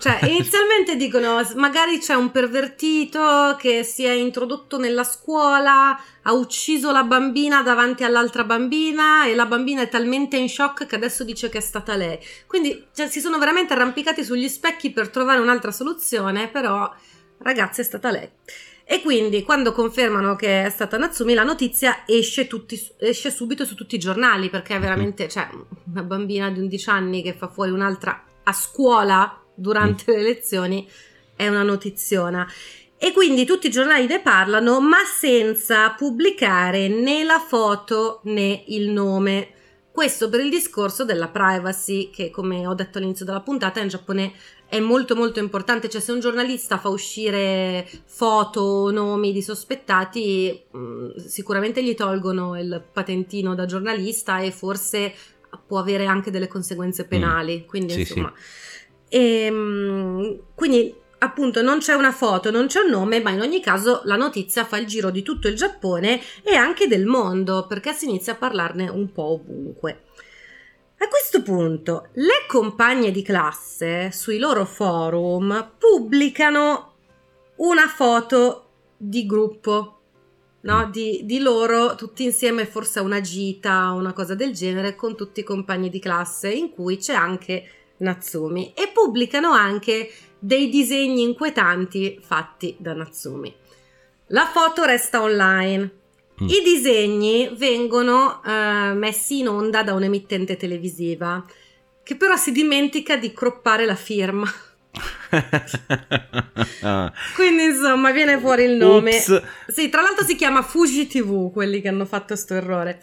Cioè, 0.01 0.19
inizialmente 0.33 0.97
dicono, 0.97 1.47
magari 1.57 1.99
c'è 1.99 2.15
un 2.15 2.31
pervertito 2.31 3.55
che 3.59 3.83
si 3.85 4.05
è 4.05 4.13
introdotto 4.13 4.79
nella 4.79 5.05
scuola, 5.05 6.01
ha 6.23 6.33
ucciso 6.33 6.91
la 6.91 7.03
bambina 7.03 7.63
davanti 7.63 8.03
all'altra 8.03 8.45
bambina 8.45 9.27
e 9.27 9.35
la 9.35 9.45
bambina 9.45 9.83
è 9.83 9.91
talmente 9.91 10.39
in 10.39 10.49
shock 10.49 10.87
che 10.87 10.97
adesso 10.97 11.23
dice 11.23 11.51
che 11.51 11.59
è 11.59 11.61
stata 11.61 11.97
lei. 11.97 12.19
Quindi 12.47 12.87
cioè, 12.95 13.09
si 13.09 13.21
sono 13.21 13.37
veramente 13.37 13.75
arrampicati 13.75 14.25
sugli 14.25 14.49
specchi 14.49 14.91
per 14.91 15.11
trovare 15.11 15.39
un'altra 15.39 15.71
soluzione, 15.71 16.49
però 16.49 16.91
ragazzi 17.41 17.83
è 17.83 17.85
stata 17.85 18.11
lei. 18.11 18.29
E 18.85 19.03
quindi 19.03 19.43
quando 19.43 19.73
confermano 19.73 20.35
che 20.35 20.65
è 20.65 20.71
stata 20.71 20.97
Natsumi, 20.97 21.35
la 21.35 21.45
notizia 21.45 22.05
esce, 22.07 22.47
tutti, 22.47 22.81
esce 22.99 23.31
subito 23.31 23.67
su 23.67 23.75
tutti 23.75 23.97
i 23.97 23.99
giornali 23.99 24.49
perché 24.49 24.77
è 24.77 24.81
veramente, 24.81 25.29
cioè, 25.29 25.47
una 25.93 26.03
bambina 26.03 26.51
di 26.51 26.59
11 26.59 26.89
anni 26.89 27.23
che 27.23 27.35
fa 27.35 27.49
fuori 27.49 27.71
un'altra 27.71 28.25
a 28.43 28.53
scuola 28.53 29.40
durante 29.61 30.05
mm. 30.11 30.15
le 30.15 30.21
elezioni 30.21 30.89
è 31.37 31.49
una 31.49 31.63
notiziona. 31.63 32.47
E 33.03 33.13
quindi 33.13 33.47
tutti 33.47 33.69
i 33.69 33.71
giornali 33.71 34.07
ne 34.07 34.21
parlano, 34.21 34.79
ma 34.81 34.99
senza 35.05 35.91
pubblicare 35.91 36.89
né 36.89 37.25
la 37.25 37.39
foto 37.39 38.21
né 38.25 38.65
il 38.69 38.91
nome. 38.91 39.49
Questo 39.91 40.29
per 40.29 40.41
il 40.41 40.51
discorso 40.51 41.05
della 41.05 41.29
privacy, 41.29 42.11
che 42.11 42.31
come 42.31 42.67
ho 42.67 42.75
detto 42.75 42.99
all'inizio 42.99 43.25
della 43.25 43.41
puntata 43.41 43.81
in 43.81 43.89
Giappone 43.89 44.33
è 44.67 44.79
molto 44.81 45.17
molto 45.17 45.41
importante, 45.41 45.89
cioè 45.89 46.01
se 46.01 46.13
un 46.13 46.21
giornalista 46.21 46.79
fa 46.79 46.91
uscire 46.91 47.89
foto 48.05 48.61
o 48.61 48.91
nomi 48.91 49.33
di 49.33 49.43
sospettati, 49.43 50.63
mm, 50.77 51.17
sicuramente 51.17 51.83
gli 51.83 51.95
tolgono 51.95 52.59
il 52.59 52.85
patentino 52.93 53.55
da 53.55 53.65
giornalista 53.65 54.41
e 54.41 54.53
forse 54.53 55.13
può 55.67 55.79
avere 55.79 56.05
anche 56.05 56.31
delle 56.31 56.49
conseguenze 56.49 57.07
penali. 57.07 57.63
Mm. 57.65 57.67
Quindi 57.67 57.93
sì, 57.95 58.01
insomma... 58.01 58.33
Sì 58.37 58.69
e, 59.11 59.45
ehm, 59.45 60.41
quindi 60.55 60.95
appunto 61.19 61.61
non 61.61 61.79
c'è 61.79 61.95
una 61.95 62.13
foto, 62.13 62.51
non 62.51 62.67
c'è 62.67 62.81
un 62.81 62.91
nome, 62.91 63.21
ma 63.21 63.31
in 63.31 63.41
ogni 63.41 63.61
caso 63.61 64.01
la 64.05 64.17
notizia 64.17 64.65
fa 64.65 64.79
il 64.79 64.87
giro 64.87 65.11
di 65.11 65.23
tutto 65.23 65.49
il 65.49 65.57
Giappone 65.57 66.21
e 66.43 66.55
anche 66.55 66.87
del 66.87 67.05
mondo, 67.05 67.67
perché 67.67 67.93
si 67.93 68.07
inizia 68.07 68.33
a 68.33 68.37
parlarne 68.37 68.89
un 68.89 69.13
po' 69.13 69.33
ovunque. 69.33 70.05
A 70.99 71.09
questo 71.09 71.43
punto, 71.43 72.09
le 72.15 72.45
compagne 72.47 73.11
di 73.11 73.23
classe 73.23 74.11
sui 74.13 74.39
loro 74.39 74.65
forum 74.65 75.73
pubblicano 75.79 76.93
una 77.57 77.89
foto 77.89 78.69
di 78.97 79.27
gruppo, 79.27 80.01
no? 80.61 80.89
di, 80.91 81.23
di 81.25 81.41
loro 81.41 81.95
tutti 81.95 82.25
insieme, 82.25 82.67
forse 82.67 82.99
a 82.99 83.03
una 83.03 83.21
gita 83.21 83.93
o 83.93 83.97
una 83.97 84.13
cosa 84.13 84.35
del 84.35 84.53
genere, 84.53 84.95
con 84.95 85.17
tutti 85.17 85.41
i 85.41 85.45
compagni 85.45 85.89
di 85.89 85.99
classe, 85.99 86.51
in 86.51 86.71
cui 86.71 86.99
c'è 86.99 87.15
anche 87.15 87.80
Natsumi 88.01 88.73
e 88.75 88.91
pubblicano 88.93 89.53
anche 89.53 90.13
dei 90.39 90.69
disegni 90.69 91.23
inquietanti 91.23 92.19
fatti 92.23 92.77
da 92.79 92.95
Natsumi. 92.95 93.55
La 94.29 94.47
foto 94.47 94.85
resta 94.85 95.23
online. 95.23 95.99
Mm. 96.43 96.49
I 96.49 96.63
disegni 96.65 97.51
vengono 97.55 98.41
uh, 98.45 98.97
messi 98.97 99.41
in 99.41 99.49
onda 99.49 99.83
da 99.83 99.95
un'emittente 99.95 100.57
televisiva 100.57 101.45
che 102.03 102.17
però 102.17 102.37
si 102.37 102.51
dimentica 102.51 103.17
di 103.17 103.33
croppare 103.33 103.85
la 103.85 103.95
firma. 103.95 104.51
Quindi 107.37 107.65
insomma 107.65 108.11
viene 108.11 108.39
fuori 108.39 108.65
il 108.65 108.73
nome. 108.73 109.11
Ups. 109.11 109.43
Sì, 109.69 109.89
tra 109.89 110.03
l'altro 110.03 110.25
si 110.25 110.35
chiama 110.35 110.63
Fuji 110.63 111.07
TV 111.07 111.53
quelli 111.53 111.81
che 111.81 111.89
hanno 111.89 112.07
fatto 112.07 112.29
questo 112.29 112.55
errore. 112.55 113.01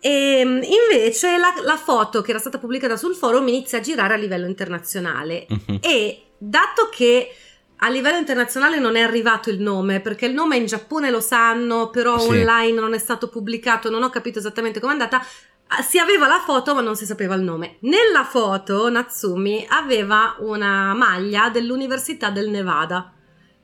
E 0.00 0.38
ehm, 0.40 0.62
invece 0.62 1.38
la, 1.38 1.54
la, 1.62 1.76
foto 1.76 2.22
che 2.22 2.30
era 2.30 2.38
stata 2.38 2.58
pubblicata 2.58 2.96
sul 2.96 3.14
forum 3.14 3.48
inizia 3.48 3.78
a 3.78 3.80
girare 3.80 4.14
a 4.14 4.16
livello 4.16 4.46
internazionale 4.46 5.46
uh-huh. 5.48 5.78
e 5.80 6.22
dato 6.38 6.88
che 6.90 7.34
a 7.78 7.88
livello 7.88 8.16
internazionale 8.16 8.78
non 8.78 8.96
è 8.96 9.00
arrivato 9.00 9.50
il 9.50 9.60
nome, 9.60 10.00
perché 10.00 10.26
il 10.26 10.32
nome 10.32 10.56
in 10.56 10.66
Giappone 10.66 11.10
lo 11.10 11.20
sanno, 11.20 11.90
però 11.90 12.18
Sì. 12.18 12.28
online 12.28 12.80
non 12.80 12.94
è 12.94 12.98
stato 12.98 13.28
pubblicato, 13.28 13.90
non 13.90 14.02
ho 14.02 14.10
capito 14.10 14.38
esattamente 14.38 14.80
com'è 14.80 14.92
andata. 14.92 15.24
Ah, 15.68 15.82
Si 15.82 15.98
aveva 15.98 16.26
la 16.28 16.40
foto, 16.44 16.74
ma 16.74 16.80
non 16.80 16.94
si 16.96 17.04
sapeva 17.04 17.34
il 17.34 17.42
nome. 17.42 17.76
Nella 17.80 18.24
foto 18.24 18.88
Natsumi 18.88 19.66
aveva 19.68 20.36
una 20.38 20.94
maglia 20.94 21.50
dell'Università 21.50 22.30
del 22.30 22.48
Nevada 22.50 23.12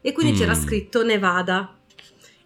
e 0.01 0.12
quindi 0.12 0.33
Mm. 0.33 0.37
c'era 0.37 0.55
scritto 0.55 1.05
Nevada. 1.05 1.77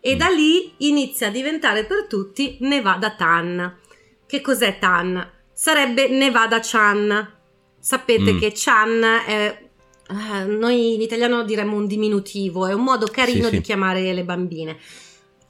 E 0.06 0.14
Mm. 0.14 0.18
da 0.18 0.28
lì 0.28 0.72
inizia 0.78 1.26
a 1.26 1.30
diventare 1.30 1.84
per 1.84 2.06
tutti 2.08 2.58
Nevada 2.60 3.10
Tan. 3.16 3.76
Che 4.24 4.40
cos'è 4.40 4.78
Tan? 4.78 5.28
Sarebbe 5.52 6.06
Nevada 6.08 6.60
Chan. 6.62 7.32
Sapete 7.80 8.32
Mm. 8.34 8.38
che 8.38 8.52
Chan 8.54 9.02
è 9.26 9.64
eh, 10.08 10.44
noi 10.44 10.94
in 10.94 11.00
italiano 11.00 11.42
diremmo 11.42 11.74
un 11.74 11.88
diminutivo, 11.88 12.66
è 12.68 12.72
un 12.72 12.84
modo 12.84 13.06
carino 13.06 13.44
Sì, 13.46 13.50
sì. 13.50 13.56
di 13.56 13.60
chiamare 13.62 14.12
le 14.12 14.22
bambine. 14.22 14.78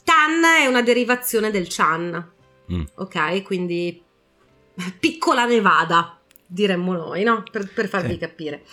Tan 0.03 0.43
è 0.63 0.65
una 0.67 0.81
derivazione 0.81 1.51
del 1.51 1.67
Chan, 1.69 2.33
Mm. 2.73 2.83
ok? 2.95 3.43
Quindi 3.43 4.03
piccola 4.99 5.45
Nevada, 5.45 6.19
diremmo 6.47 6.95
noi, 6.95 7.23
no? 7.23 7.43
Per, 7.51 7.71
per 7.75 7.89
farvi 7.89 8.13
Sì. 8.15 8.19
capire. 8.19 8.65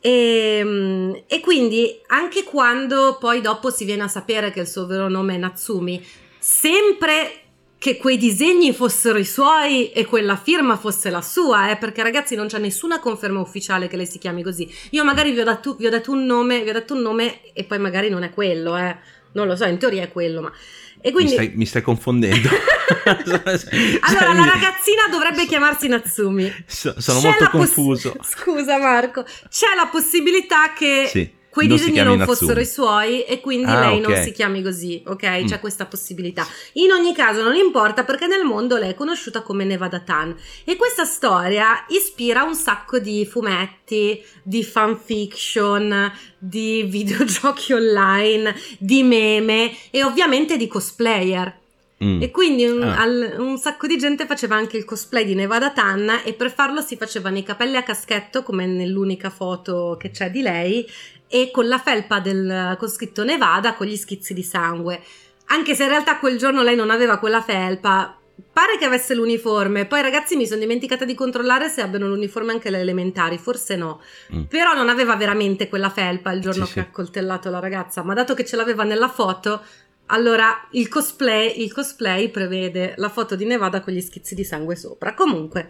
E, 0.00 1.24
e 1.26 1.40
quindi 1.40 2.00
anche 2.08 2.44
quando 2.44 3.16
poi 3.18 3.40
dopo 3.40 3.70
si 3.70 3.84
viene 3.84 4.04
a 4.04 4.08
sapere 4.08 4.50
che 4.50 4.60
il 4.60 4.68
suo 4.68 4.86
vero 4.86 5.08
nome 5.08 5.34
è 5.34 5.38
Natsumi, 5.38 6.04
sempre 6.38 7.40
che 7.78 7.96
quei 7.98 8.16
disegni 8.16 8.72
fossero 8.72 9.18
i 9.18 9.24
suoi 9.24 9.90
e 9.92 10.06
quella 10.06 10.36
firma 10.36 10.76
fosse 10.76 11.10
la 11.10 11.20
sua, 11.20 11.70
eh, 11.70 11.76
perché 11.76 12.02
ragazzi 12.02 12.34
non 12.34 12.46
c'è 12.46 12.58
nessuna 12.58 13.00
conferma 13.00 13.40
ufficiale 13.40 13.86
che 13.86 13.96
lei 13.96 14.06
si 14.06 14.18
chiami 14.18 14.42
così. 14.42 14.68
Io 14.90 15.04
magari 15.04 15.32
vi 15.32 15.40
ho 15.40 15.44
dato, 15.44 15.74
vi 15.74 15.86
ho 15.86 15.90
dato 15.90 16.10
un 16.10 16.24
nome, 16.24 16.62
vi 16.62 16.70
ho 16.70 16.72
dato 16.72 16.94
un 16.94 17.02
nome 17.02 17.52
e 17.52 17.64
poi 17.64 17.78
magari 17.78 18.08
non 18.08 18.22
è 18.22 18.30
quello, 18.30 18.76
eh. 18.76 18.96
Non 19.32 19.46
lo 19.46 19.54
so, 19.56 19.64
in 19.66 19.78
teoria 19.78 20.04
è 20.04 20.10
quello, 20.10 20.40
ma... 20.40 20.52
E 21.00 21.12
quindi... 21.12 21.32
Mi, 21.32 21.36
stai, 21.36 21.52
mi 21.54 21.66
stai 21.66 21.82
confondendo. 21.82 22.48
Allora, 23.08 24.32
la 24.32 24.44
ragazzina 24.44 25.08
dovrebbe 25.10 25.44
chiamarsi 25.46 25.88
Natsumi. 25.88 26.52
So- 26.66 26.94
sono 27.00 27.18
C'è 27.20 27.26
molto 27.26 27.42
la 27.44 27.50
poss- 27.50 27.74
confuso. 27.74 28.16
Scusa 28.22 28.78
Marco, 28.78 29.24
c'è 29.24 29.74
la 29.74 29.86
possibilità 29.90 30.72
che 30.72 31.08
Sì, 31.10 31.28
quei 31.56 31.68
non 31.68 31.76
disegni 31.78 32.02
non 32.02 32.20
fossero 32.20 32.60
i 32.60 32.66
suoi 32.66 33.22
e 33.24 33.40
quindi 33.40 33.70
Ah, 33.70 33.88
lei 33.88 34.00
non 34.00 34.12
ok. 34.12 34.22
si 34.22 34.32
chiami 34.32 34.62
così, 34.62 35.02
ok? 35.06 35.26
Mm. 35.42 35.46
C'è 35.46 35.58
questa 35.58 35.86
possibilità. 35.86 36.46
In 36.74 36.90
ogni 36.90 37.14
caso 37.14 37.42
non 37.42 37.54
importa 37.54 38.04
perché 38.04 38.26
nel 38.26 38.44
mondo 38.44 38.76
lei 38.76 38.90
è 38.90 38.94
conosciuta 38.94 39.40
come 39.40 39.64
Nevada 39.64 40.00
Tan 40.00 40.36
e 40.64 40.76
questa 40.76 41.04
storia 41.04 41.84
ispira 41.88 42.42
un 42.42 42.54
sacco 42.54 42.98
di 42.98 43.24
fumetti, 43.24 44.22
di 44.42 44.62
fanfiction, 44.62 46.12
di 46.38 46.82
videogiochi 46.88 47.72
online, 47.72 48.54
di 48.78 49.02
meme 49.02 49.72
e 49.90 50.04
ovviamente 50.04 50.56
di 50.56 50.66
cosplayer. 50.66 51.64
Mm. 52.04 52.20
E 52.20 52.30
quindi 52.30 52.66
un, 52.66 52.82
Ah. 52.82 53.00
al- 53.00 53.36
un 53.38 53.56
sacco 53.56 53.86
di 53.86 53.96
gente 53.96 54.26
faceva 54.26 54.54
anche 54.54 54.76
il 54.76 54.84
cosplay 54.84 55.24
di 55.24 55.34
Nevada 55.34 55.70
Tan 55.70 56.20
e 56.26 56.34
per 56.34 56.52
farlo 56.52 56.82
si 56.82 56.94
facevano 56.98 57.38
i 57.38 57.42
capelli 57.42 57.76
a 57.76 57.82
caschetto 57.82 58.42
come 58.42 58.66
nell'unica 58.66 59.30
foto 59.30 59.96
che 59.98 60.10
c'è 60.10 60.30
di 60.30 60.42
lei 60.42 60.86
e 61.28 61.50
con 61.50 61.66
la 61.68 61.78
felpa 61.78 62.20
del, 62.20 62.76
con 62.78 62.88
scritto 62.88 63.24
Nevada 63.24 63.74
con 63.74 63.86
gli 63.86 63.96
schizzi 63.96 64.34
di 64.34 64.42
sangue. 64.42 65.02
Anche 65.46 65.74
se 65.74 65.84
in 65.84 65.90
realtà 65.90 66.18
quel 66.18 66.38
giorno 66.38 66.62
lei 66.62 66.76
non 66.76 66.90
aveva 66.90 67.18
quella 67.18 67.40
felpa, 67.40 68.18
pare 68.52 68.78
che 68.78 68.84
avesse 68.84 69.14
l'uniforme. 69.14 69.86
Poi 69.86 70.02
ragazzi 70.02 70.36
mi 70.36 70.46
sono 70.46 70.60
dimenticata 70.60 71.04
di 71.04 71.14
controllare 71.14 71.68
se 71.68 71.82
abbiano 71.82 72.08
l'uniforme 72.08 72.52
anche 72.52 72.70
le 72.70 72.80
elementari, 72.80 73.38
forse 73.38 73.76
no. 73.76 74.00
Mm. 74.34 74.42
Però 74.42 74.74
non 74.74 74.88
aveva 74.88 75.14
veramente 75.16 75.68
quella 75.68 75.90
felpa 75.90 76.32
il 76.32 76.40
giorno 76.40 76.64
Sì, 76.64 76.72
che 76.74 76.80
sì. 76.80 76.86
ha 76.86 76.90
coltellato 76.90 77.50
la 77.50 77.60
ragazza, 77.60 78.02
ma 78.02 78.14
dato 78.14 78.34
che 78.34 78.44
ce 78.44 78.56
l'aveva 78.56 78.82
nella 78.82 79.08
foto, 79.08 79.62
allora 80.06 80.68
il 80.72 80.88
cosplay, 80.88 81.60
il 81.62 81.72
cosplay 81.72 82.28
prevede 82.30 82.94
la 82.96 83.08
foto 83.08 83.34
di 83.34 83.44
Nevada 83.44 83.80
con 83.80 83.92
gli 83.92 84.00
schizzi 84.00 84.34
di 84.34 84.44
sangue 84.44 84.76
sopra. 84.76 85.14
Comunque, 85.14 85.68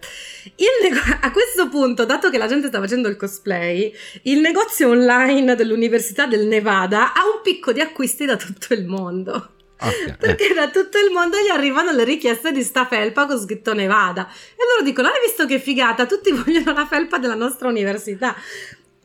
nego- 0.83 1.01
a 1.21 1.31
questo 1.31 1.69
punto, 1.69 2.05
dato 2.05 2.29
che 2.31 2.39
la 2.39 2.47
gente 2.47 2.69
sta 2.69 2.79
facendo 2.81 3.09
il 3.09 3.17
cosplay, 3.17 3.93
il 4.23 4.41
negozio 4.41 4.91
online 4.91 5.55
dell'Università 5.55 6.27
del 6.27 6.47
Nevada 6.47 7.15
ha 7.15 7.25
un 7.25 7.41
picco 7.43 7.73
di 7.73 7.81
acquisti 7.81 8.25
da 8.27 8.37
tutto 8.37 8.75
il 8.75 8.87
mondo. 8.87 9.51
Ok, 9.79 9.93
eh. 10.09 10.17
Perché 10.19 10.55
da 10.55 10.69
tutto 10.71 10.97
il 10.99 11.11
mondo 11.13 11.37
gli 11.39 11.51
arrivano 11.51 11.93
le 11.93 12.05
richieste 12.05 12.51
di 12.53 12.63
sta 12.63 12.87
felpa 12.87 13.27
con 13.27 13.39
scritto 13.39 13.75
Nevada. 13.75 14.27
E 14.27 14.63
loro 14.73 14.83
dicono: 14.83 15.09
Hai 15.09 15.21
visto 15.27 15.45
che 15.47 15.59
figata? 15.59 16.07
Tutti 16.07 16.31
vogliono 16.37 16.73
la 16.73 16.87
felpa 16.87 17.19
della 17.19 17.35
nostra 17.35 17.69
università. 17.69 18.35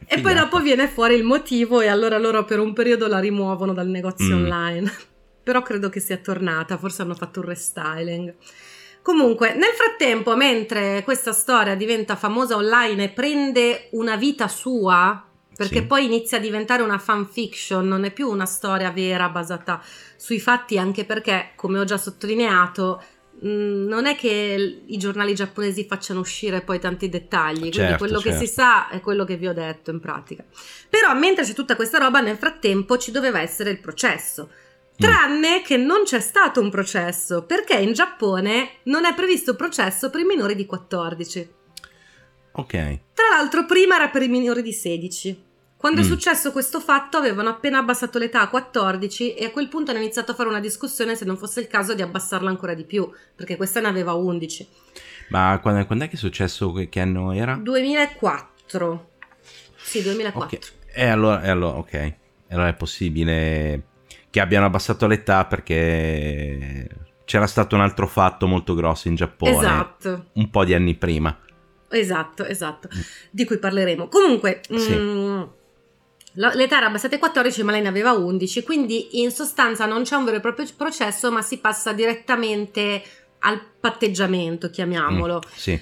E 0.05 0.19
poi 0.19 0.33
dopo 0.33 0.59
viene 0.59 0.87
fuori 0.89 1.15
il 1.15 1.23
motivo, 1.23 1.79
e 1.79 1.87
allora 1.87 2.17
loro 2.17 2.43
per 2.43 2.59
un 2.59 2.73
periodo 2.73 3.07
la 3.07 3.19
rimuovono 3.19 3.73
dal 3.73 3.87
negozio 3.87 4.35
Mm. 4.35 4.43
online. 4.43 4.93
Però 5.43 5.61
credo 5.61 5.89
che 5.89 5.99
sia 5.99 6.17
tornata, 6.17 6.77
forse 6.77 7.01
hanno 7.01 7.15
fatto 7.15 7.39
un 7.39 7.45
restyling. 7.47 8.35
Comunque, 9.01 9.55
nel 9.55 9.71
frattempo, 9.75 10.35
mentre 10.35 11.01
questa 11.03 11.31
storia 11.33 11.75
diventa 11.75 12.15
famosa 12.15 12.55
online 12.55 13.05
e 13.05 13.09
prende 13.09 13.87
una 13.91 14.15
vita 14.15 14.47
sua, 14.47 15.25
perché 15.55 15.79
Sì. 15.79 15.85
poi 15.85 16.05
inizia 16.05 16.37
a 16.37 16.41
diventare 16.41 16.83
una 16.83 16.99
fanfiction, 16.99 17.87
non 17.87 18.03
è 18.03 18.11
più 18.11 18.29
una 18.29 18.45
storia 18.45 18.91
vera 18.91 19.29
basata 19.29 19.81
sui 20.15 20.39
fatti, 20.39 20.77
anche 20.77 21.05
perché, 21.05 21.53
come 21.55 21.79
ho 21.79 21.83
già 21.83 21.97
sottolineato, 21.97 23.03
mh, 23.39 23.47
non 23.87 24.05
è 24.05 24.15
che 24.15 24.81
i 24.85 24.97
giornali 24.97 25.33
giapponesi 25.33 25.85
facciano 25.87 26.19
uscire 26.19 26.61
poi 26.61 26.79
tanti 26.79 27.09
dettagli, 27.09 27.57
quindi 27.59 27.77
Certo, 27.77 27.97
quello 27.97 28.19
che 28.19 28.29
certo. 28.29 28.45
si 28.45 28.51
sa 28.51 28.87
è 28.89 28.99
quello 29.01 29.25
che 29.25 29.37
vi 29.37 29.47
ho 29.47 29.53
detto 29.53 29.89
in 29.89 29.99
pratica. 29.99 30.43
Però 30.89 31.11
mentre 31.15 31.43
c'è 31.43 31.53
tutta 31.53 31.75
questa 31.75 31.97
roba, 31.97 32.21
nel 32.21 32.37
frattempo 32.37 32.97
ci 32.99 33.09
doveva 33.09 33.41
essere 33.41 33.71
il 33.71 33.79
processo. 33.79 34.51
Tranne 35.01 35.61
che 35.63 35.77
non 35.77 36.03
c'è 36.03 36.19
stato 36.19 36.61
un 36.61 36.69
processo, 36.69 37.43
perché 37.45 37.75
in 37.75 37.93
Giappone 37.93 38.69
non 38.83 39.05
è 39.05 39.13
previsto 39.13 39.55
processo 39.55 40.09
per 40.09 40.21
i 40.21 40.25
minori 40.25 40.55
di 40.55 40.65
14. 40.65 41.53
Ok. 42.53 42.71
Tra 43.13 43.27
l'altro 43.35 43.65
prima 43.65 43.95
era 43.95 44.09
per 44.09 44.21
i 44.23 44.27
minori 44.27 44.61
di 44.61 44.73
16. 44.73 45.49
Quando 45.77 46.01
è 46.01 46.03
Mm. 46.03 46.07
successo 46.07 46.51
questo 46.51 46.79
fatto 46.79 47.17
avevano 47.17 47.49
appena 47.49 47.79
abbassato 47.79 48.19
l'età 48.19 48.41
a 48.41 48.49
14 48.49 49.33
e 49.33 49.45
a 49.45 49.49
quel 49.51 49.67
punto 49.67 49.89
hanno 49.89 49.99
iniziato 49.99 50.31
a 50.31 50.35
fare 50.35 50.47
una 50.47 50.59
discussione 50.59 51.15
se 51.15 51.25
non 51.25 51.37
fosse 51.37 51.59
il 51.59 51.67
caso 51.67 51.95
di 51.95 52.03
abbassarla 52.03 52.49
ancora 52.49 52.75
di 52.75 52.83
più, 52.83 53.09
perché 53.35 53.55
questa 53.57 53.79
ne 53.79 53.87
aveva 53.87 54.13
11. 54.13 54.67
Ma 55.29 55.57
quando, 55.59 55.83
quando 55.87 56.05
è 56.05 56.07
che 56.07 56.15
è 56.15 56.19
successo? 56.19 56.71
Che, 56.71 56.99
anno 56.99 57.31
era? 57.31 57.55
2004. 57.55 59.09
Sì, 59.81 60.03
2004. 60.03 60.57
Ok. 60.57 60.73
E 60.93 61.05
allora, 61.07 61.41
e 61.41 61.49
allora, 61.49 61.77
ok. 61.77 62.13
Allora 62.49 62.67
è 62.67 62.73
possibile 62.75 63.81
che 64.31 64.39
abbiano 64.39 64.65
abbassato 64.65 65.05
l'età 65.05 65.45
perché 65.45 66.87
c'era 67.25 67.45
stato 67.47 67.75
un 67.75 67.81
altro 67.81 68.07
fatto 68.07 68.47
molto 68.47 68.73
grosso 68.73 69.07
in 69.07 69.15
Giappone. 69.15 69.55
Esatto. 69.57 70.25
Un 70.33 70.49
po' 70.49 70.65
di 70.65 70.73
anni 70.73 70.95
prima. 70.95 71.37
Esatto, 71.89 72.45
esatto, 72.45 72.87
di 73.29 73.43
cui 73.45 73.57
parleremo. 73.59 74.07
Comunque, 74.07 74.61
Sì. 74.73 74.95
mm, 74.95 75.41
la- 76.35 76.53
l'età 76.53 76.77
era 76.77 76.85
abbassata 76.87 77.15
ai 77.15 77.19
14, 77.19 77.63
ma 77.63 77.73
lei 77.73 77.81
ne 77.81 77.89
aveva 77.89 78.13
11, 78.13 78.63
quindi 78.63 79.21
in 79.21 79.29
sostanza 79.31 79.85
non 79.85 80.03
c'è 80.03 80.15
un 80.15 80.23
vero 80.23 80.37
e 80.37 80.39
proprio 80.39 80.65
processo, 80.77 81.29
ma 81.31 81.41
si 81.41 81.57
passa 81.59 81.91
direttamente 81.91 83.03
al 83.39 83.61
patteggiamento, 83.79 84.69
chiamiamolo. 84.69 85.35
Mm, 85.45 85.49
sì. 85.53 85.81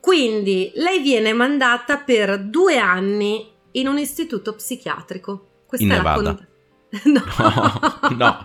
Quindi 0.00 0.70
lei 0.76 1.00
viene 1.02 1.32
mandata 1.32 1.96
per 1.98 2.38
due 2.38 2.78
anni 2.78 3.50
in 3.72 3.88
un 3.88 3.98
istituto 3.98 4.54
psichiatrico. 4.54 5.46
Questa 5.66 5.84
In 5.86 5.92
è 5.92 5.96
la 5.96 6.02
Nevada. 6.02 6.34
con- 6.34 6.46
No. 7.04 7.22
No. 8.16 8.40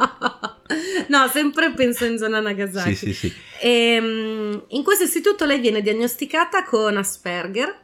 No, 1.07 1.27
sempre 1.27 1.71
penso 1.73 2.05
in 2.05 2.17
zona 2.17 2.39
Nagasaki. 2.39 2.95
Sì, 2.95 3.13
sì, 3.13 3.29
sì. 3.29 3.33
Ehm, 3.61 4.63
in 4.69 4.83
questo 4.83 5.03
istituto 5.03 5.45
lei 5.45 5.59
viene 5.59 5.81
diagnosticata 5.81 6.63
con 6.63 6.97
Asperger, 6.97 7.81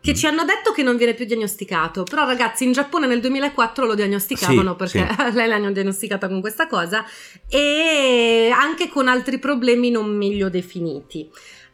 che 0.00 0.12
Mm. 0.12 0.14
ci 0.14 0.26
hanno 0.26 0.44
detto 0.44 0.72
che 0.72 0.82
non 0.82 0.96
viene 0.96 1.14
più 1.14 1.24
diagnosticato, 1.24 2.04
però 2.04 2.24
ragazzi 2.24 2.64
in 2.64 2.72
Giappone 2.72 3.06
nel 3.06 3.20
2004 3.20 3.84
lo 3.84 3.94
diagnosticavano 3.94 4.70
Sì, 4.70 4.76
perché 4.76 5.14
sì. 5.14 5.32
lei 5.36 5.48
l'hanno 5.48 5.72
diagnosticata 5.72 6.28
con 6.28 6.40
questa 6.40 6.66
cosa 6.68 7.04
e 7.48 8.50
anche 8.54 8.88
con 8.88 9.08
altri 9.08 9.38
problemi 9.38 9.90
non 9.90 10.16
meglio 10.16 10.48
definiti. 10.48 11.28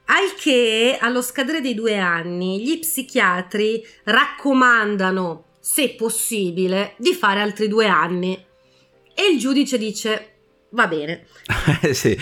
Al 0.07 0.35
che 0.39 0.97
allo 1.01 1.23
scadere 1.23 1.61
dei 1.61 1.75
due 1.75 1.99
anni 1.99 2.63
gli 2.63 2.79
psichiatri 2.79 3.83
raccomandano, 4.05 5.45
se 5.67 5.95
possibile, 5.95 6.93
di 6.99 7.15
fare 7.15 7.41
altri 7.41 7.69
due 7.69 7.87
anni. 7.87 8.35
E 9.15 9.31
il 9.33 9.39
giudice 9.39 9.79
dice: 9.79 10.35
Va 10.71 10.87
bene, 10.87 11.25
sì. 11.93 12.15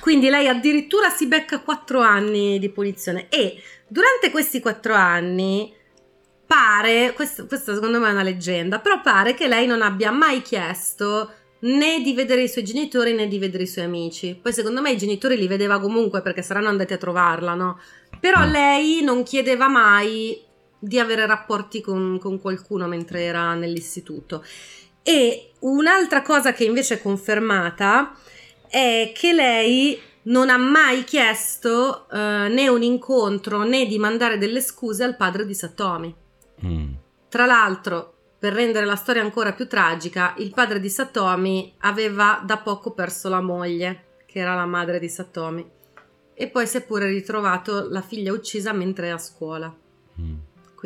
quindi 0.00 0.28
lei 0.28 0.46
addirittura 0.46 1.08
si 1.08 1.26
becca 1.26 1.58
quattro 1.60 2.00
anni 2.00 2.60
di 2.60 2.68
punizione 2.68 3.26
e 3.30 3.60
durante 3.88 4.30
questi 4.30 4.60
quattro 4.60 4.94
anni 4.94 5.72
pare, 6.46 7.12
questo, 7.14 7.46
questa 7.46 7.74
secondo 7.74 7.98
me 7.98 8.08
è 8.08 8.12
una 8.12 8.22
leggenda, 8.22 8.78
però 8.78 9.00
pare 9.00 9.34
che 9.34 9.48
lei 9.48 9.66
non 9.66 9.82
abbia 9.82 10.12
mai 10.12 10.42
chiesto 10.42 11.32
né 11.60 12.00
di 12.02 12.12
vedere 12.12 12.42
i 12.42 12.48
suoi 12.48 12.62
genitori 12.62 13.12
né 13.14 13.26
di 13.26 13.38
vedere 13.38 13.64
i 13.64 13.66
suoi 13.66 13.86
amici. 13.86 14.38
Poi 14.40 14.52
secondo 14.52 14.80
me 14.80 14.92
i 14.92 14.96
genitori 14.96 15.36
li 15.36 15.48
vedeva 15.48 15.80
comunque 15.80 16.22
perché 16.22 16.42
saranno 16.42 16.68
andati 16.68 16.92
a 16.92 16.98
trovarla, 16.98 17.54
no? 17.54 17.80
Però 18.20 18.46
Mm. 18.46 18.50
lei 18.50 19.02
non 19.02 19.24
chiedeva 19.24 19.66
mai 19.66 20.40
di 20.78 20.98
avere 20.98 21.26
rapporti 21.26 21.80
con, 21.80 22.18
con 22.20 22.40
qualcuno 22.40 22.86
mentre 22.86 23.22
era 23.22 23.54
nell'istituto. 23.54 24.44
E 25.02 25.52
un'altra 25.60 26.22
cosa 26.22 26.52
che 26.52 26.64
invece 26.64 26.94
è 26.94 27.02
confermata 27.02 28.12
è 28.68 29.12
che 29.14 29.32
lei 29.32 30.00
non 30.22 30.50
ha 30.50 30.56
mai 30.56 31.04
chiesto 31.04 32.08
eh, 32.10 32.48
né 32.48 32.68
un 32.68 32.82
incontro 32.82 33.62
né 33.62 33.86
di 33.86 33.98
mandare 33.98 34.38
delle 34.38 34.60
scuse 34.60 35.04
al 35.04 35.16
padre 35.16 35.46
di 35.46 35.54
Satomi. 35.54 36.14
Mm. 36.64 36.92
Tra 37.28 37.46
l'altro, 37.46 38.14
per 38.38 38.52
rendere 38.52 38.86
la 38.86 38.96
storia 38.96 39.22
ancora 39.22 39.52
più 39.52 39.66
tragica, 39.66 40.34
il 40.38 40.52
padre 40.52 40.80
di 40.80 40.88
Satomi 40.88 41.74
aveva 41.78 42.42
da 42.44 42.58
poco 42.58 42.92
perso 42.92 43.28
la 43.28 43.40
moglie, 43.40 44.04
che 44.26 44.40
era 44.40 44.54
la 44.54 44.66
madre 44.66 44.98
di 44.98 45.08
Satomi, 45.08 45.68
e 46.34 46.48
poi 46.48 46.66
si 46.66 46.78
è 46.78 46.82
pure 46.84 47.06
ritrovato 47.06 47.88
la 47.88 48.02
figlia 48.02 48.32
uccisa 48.32 48.72
mentre 48.72 49.08
è 49.08 49.10
a 49.10 49.18
scuola. 49.18 49.74
Mm. 50.20 50.34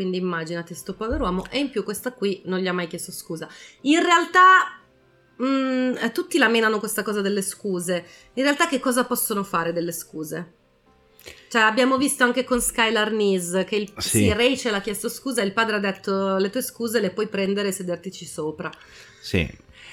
Quindi 0.00 0.16
immaginati 0.16 0.72
sto 0.72 0.94
pover'uomo. 0.94 1.44
E 1.50 1.58
in 1.58 1.68
più 1.68 1.84
questa 1.84 2.14
qui 2.14 2.40
non 2.46 2.58
gli 2.60 2.66
ha 2.66 2.72
mai 2.72 2.86
chiesto 2.86 3.12
scusa. 3.12 3.46
In 3.82 4.02
realtà 4.02 4.80
mm, 5.42 6.10
tutti 6.14 6.38
la 6.38 6.48
menano 6.48 6.78
questa 6.78 7.02
cosa 7.02 7.20
delle 7.20 7.42
scuse. 7.42 8.06
In 8.32 8.44
realtà 8.44 8.66
che 8.66 8.80
cosa 8.80 9.04
possono 9.04 9.44
fare 9.44 9.74
delle 9.74 9.92
scuse? 9.92 10.54
Cioè 11.50 11.60
abbiamo 11.60 11.98
visto 11.98 12.24
anche 12.24 12.44
con 12.44 12.62
Skylar 12.62 13.12
Nees 13.12 13.62
che 13.66 13.76
il, 13.76 13.92
Sì. 13.98 14.08
sì, 14.08 14.32
Rachel 14.32 14.72
ha 14.72 14.80
chiesto 14.80 15.10
scusa 15.10 15.42
e 15.42 15.44
il 15.44 15.52
padre 15.52 15.76
ha 15.76 15.80
detto 15.80 16.38
le 16.38 16.48
tue 16.48 16.62
scuse 16.62 16.98
le 16.98 17.10
puoi 17.10 17.26
prendere 17.26 17.68
e 17.68 17.72
sedertici 17.72 18.24
sopra. 18.24 18.70
Sì. 19.20 19.46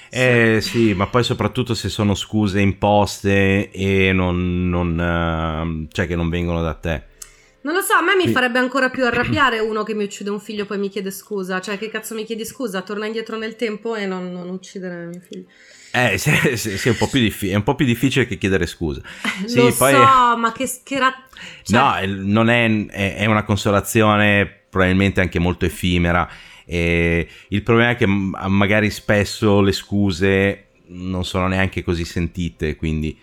Eh, 0.10 0.60
sì, 0.62 0.94
ma 0.94 1.08
poi 1.08 1.26
soprattutto 1.26 1.74
se 1.74 1.90
sono 1.90 2.16
scuse 2.16 2.62
imposte 2.62 3.72
e 3.72 4.14
non, 4.14 4.70
non, 4.70 4.98
ehm, 4.98 5.88
cioè 5.92 6.08
che 6.08 6.16
non 6.16 6.30
vengono 6.30 6.62
da 6.62 6.76
te. 6.76 7.16
Non 7.62 7.74
lo 7.74 7.82
so, 7.82 7.94
a 7.94 8.02
me 8.02 8.16
mi 8.16 8.32
farebbe 8.32 8.60
ancora 8.60 8.90
più 8.90 9.04
arrabbiare 9.08 9.60
uno 9.60 9.84
che 9.84 9.94
mi 9.94 10.04
uccide 10.04 10.30
un 10.30 10.40
figlio 10.40 10.64
e 10.64 10.66
poi 10.66 10.78
mi 10.78 10.90
chiede 10.90 11.12
scusa. 11.12 11.60
Cioè, 11.60 11.78
che 11.78 11.90
cazzo 11.90 12.16
mi 12.16 12.24
chiedi 12.26 12.46
scusa? 12.46 12.82
Torna 12.82 13.06
indietro 13.06 13.38
nel 13.38 13.56
tempo 13.56 13.96
e 13.96 14.06
non, 14.06 14.32
non 14.32 14.50
uccidere 14.50 15.06
mio 15.08 15.22
figlio. 15.28 15.46
Eh, 15.92 16.18
sì, 16.18 16.32
sì, 16.56 16.78
sì, 16.78 16.88
è, 16.88 16.92
un 16.92 16.98
po' 16.98 17.08
più 17.08 17.20
diffi- 17.20 17.50
è 17.50 17.56
un 17.56 17.64
po' 17.64 17.76
più 17.76 17.86
difficile 17.86 18.28
che 18.28 18.38
chiedere 18.38 18.66
scusa. 18.68 19.02
Sì, 19.46 19.58
lo 19.58 19.74
poi- 19.74 19.94
so, 19.94 20.38
ma 20.38 20.52
che, 20.56 20.70
che 20.84 21.00
ra- 21.00 21.26
cioè, 21.64 21.80
No, 21.80 21.98
eh, 21.98 22.06
non 22.06 22.50
è, 22.50 22.86
è- 22.88 23.16
è 23.18 23.26
una 23.26 23.44
consolazione 23.44 24.46
probabilmente 24.70 25.22
anche 25.22 25.40
molto 25.40 25.66
effimera. 25.66 26.30
E 26.66 27.28
il 27.50 27.64
problema 27.64 27.92
è 27.92 27.96
che 27.96 28.06
m- 28.06 28.36
magari 28.48 28.90
spesso 28.92 29.62
le 29.62 29.72
scuse 29.72 30.64
non 30.90 31.26
sono 31.26 31.48
neanche 31.48 31.84
così 31.84 32.06
sentite, 32.06 32.76
quindi 32.76 33.18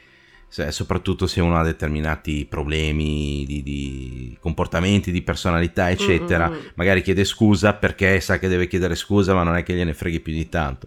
se- 0.55 0.71
soprattutto 0.71 1.27
se 1.27 1.41
uno 1.41 1.59
ha 1.59 1.65
determinati 1.65 2.47
problemi 2.49 3.45
di, 3.45 3.61
di 3.65 4.37
comportamenti, 4.39 5.11
di 5.11 5.21
personalità, 5.23 5.91
eccetera, 5.91 6.49
Mm, 6.49 6.53
mm, 6.53 6.57
mm. 6.57 6.67
magari 6.77 7.03
chiede 7.03 7.25
scusa 7.25 7.73
perché 7.75 8.21
sa 8.21 8.39
che 8.39 8.47
deve 8.47 8.69
chiedere 8.69 8.95
scusa, 8.95 9.35
ma 9.35 9.43
non 9.43 9.57
è 9.57 9.65
che 9.65 9.75
gliene 9.75 9.95
freghi 9.95 10.21
più 10.21 10.33
di 10.33 10.49
tanto. 10.49 10.87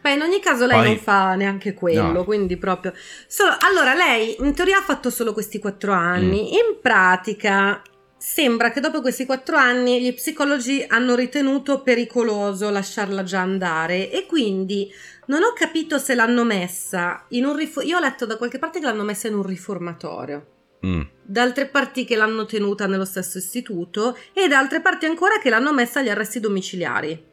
Beh, 0.00 0.14
in 0.14 0.22
ogni 0.22 0.40
caso 0.40 0.64
lei 0.64 0.78
Poi- 0.78 0.86
non 0.86 0.96
fa 0.96 1.34
neanche 1.34 1.74
quello, 1.74 2.10
No. 2.10 2.24
quindi 2.24 2.56
proprio... 2.56 2.94
Solo- 3.26 3.54
allora, 3.58 3.92
lei 3.92 4.34
in 4.38 4.54
teoria 4.54 4.78
ha 4.78 4.82
fatto 4.82 5.10
solo 5.10 5.34
questi 5.34 5.58
quattro 5.58 5.92
anni. 5.92 6.44
Mm. 6.44 6.46
In 6.46 6.78
pratica 6.80 7.82
sembra 8.16 8.70
che 8.70 8.80
dopo 8.80 9.00
questi 9.02 9.26
quattro 9.26 9.56
anni 9.56 10.00
gli 10.00 10.14
psicologi 10.14 10.82
hanno 10.88 11.14
ritenuto 11.16 11.82
pericoloso 11.82 12.70
lasciarla 12.70 13.24
già 13.24 13.40
andare 13.40 14.10
e 14.10 14.24
quindi 14.26 14.88
non 15.26 15.42
ho 15.42 15.52
capito 15.52 15.98
se 15.98 16.14
l'hanno 16.14 16.44
messa 16.44 17.24
in 17.28 17.44
un 17.44 17.56
rifo- 17.56 17.82
Io 17.82 17.96
ho 17.96 18.00
letto 18.00 18.26
da 18.26 18.36
qualche 18.36 18.58
parte 18.58 18.80
che 18.80 18.86
l'hanno 18.86 19.04
messa 19.04 19.28
in 19.28 19.34
un 19.34 19.42
riformatorio. 19.42 20.46
Mm. 20.84 21.02
Da 21.22 21.42
altre 21.42 21.66
parti 21.66 22.04
che 22.04 22.16
l'hanno 22.16 22.44
tenuta 22.44 22.86
nello 22.86 23.04
stesso 23.04 23.38
istituto 23.38 24.18
e 24.32 24.48
da 24.48 24.58
altre 24.58 24.80
parti 24.80 25.06
ancora 25.06 25.38
che 25.38 25.48
l'hanno 25.48 25.72
messa 25.72 26.00
agli 26.00 26.08
arresti 26.08 26.40
domiciliari. 26.40 27.30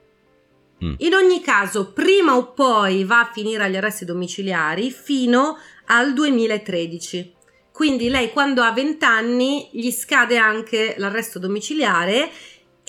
Mm. 0.84 0.94
In 0.98 1.14
ogni 1.14 1.42
caso, 1.42 1.92
prima 1.92 2.36
o 2.36 2.54
poi 2.54 3.04
va 3.04 3.22
a 3.22 3.32
finire 3.34 3.64
agli 3.64 3.76
arresti 3.76 4.06
domiciliari 4.06 4.92
fino 4.92 5.58
al 5.86 6.14
2013. 6.14 7.38
Quindi 7.72 8.10
lei 8.10 8.32
quando 8.32 8.62
ha 8.62 8.72
20 8.72 9.06
anni 9.06 9.70
gli 9.72 9.90
scade 9.90 10.38
anche 10.38 10.96
l'arresto 10.98 11.40
domiciliare 11.40 12.30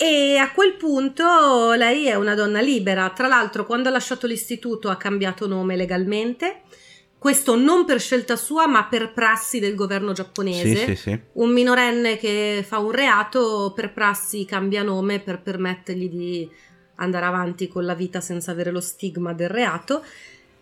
e 0.01 0.37
a 0.37 0.49
quel 0.51 0.77
punto 0.77 1.73
lei 1.73 2.07
è 2.07 2.15
una 2.15 2.33
donna 2.33 2.59
libera. 2.59 3.07
Tra 3.11 3.27
l'altro, 3.27 3.67
quando 3.67 3.87
ha 3.87 3.91
lasciato 3.91 4.25
l'istituto 4.25 4.89
ha 4.89 4.97
cambiato 4.97 5.45
nome 5.45 5.75
legalmente. 5.75 6.61
Questo 7.19 7.55
non 7.55 7.85
per 7.85 7.99
scelta 7.99 8.35
sua, 8.35 8.65
ma 8.65 8.85
per 8.85 9.13
prassi 9.13 9.59
del 9.59 9.75
governo 9.75 10.09
Sì, 10.09 10.15
giapponese 10.15 10.85
sì, 10.87 10.95
sì. 10.95 11.19
un 11.33 11.51
minorenne 11.51 12.17
che 12.17 12.65
fa 12.67 12.79
un 12.79 12.89
reato 12.89 13.73
per 13.75 13.93
prassi 13.93 14.43
cambia 14.43 14.81
nome 14.81 15.19
per 15.19 15.39
permettergli 15.39 16.09
di 16.09 16.49
andare 16.95 17.25
avanti 17.25 17.67
con 17.67 17.85
la 17.85 17.93
vita 17.93 18.21
senza 18.21 18.49
avere 18.49 18.71
lo 18.71 18.81
stigma 18.81 19.33
del 19.33 19.49
reato. 19.49 20.03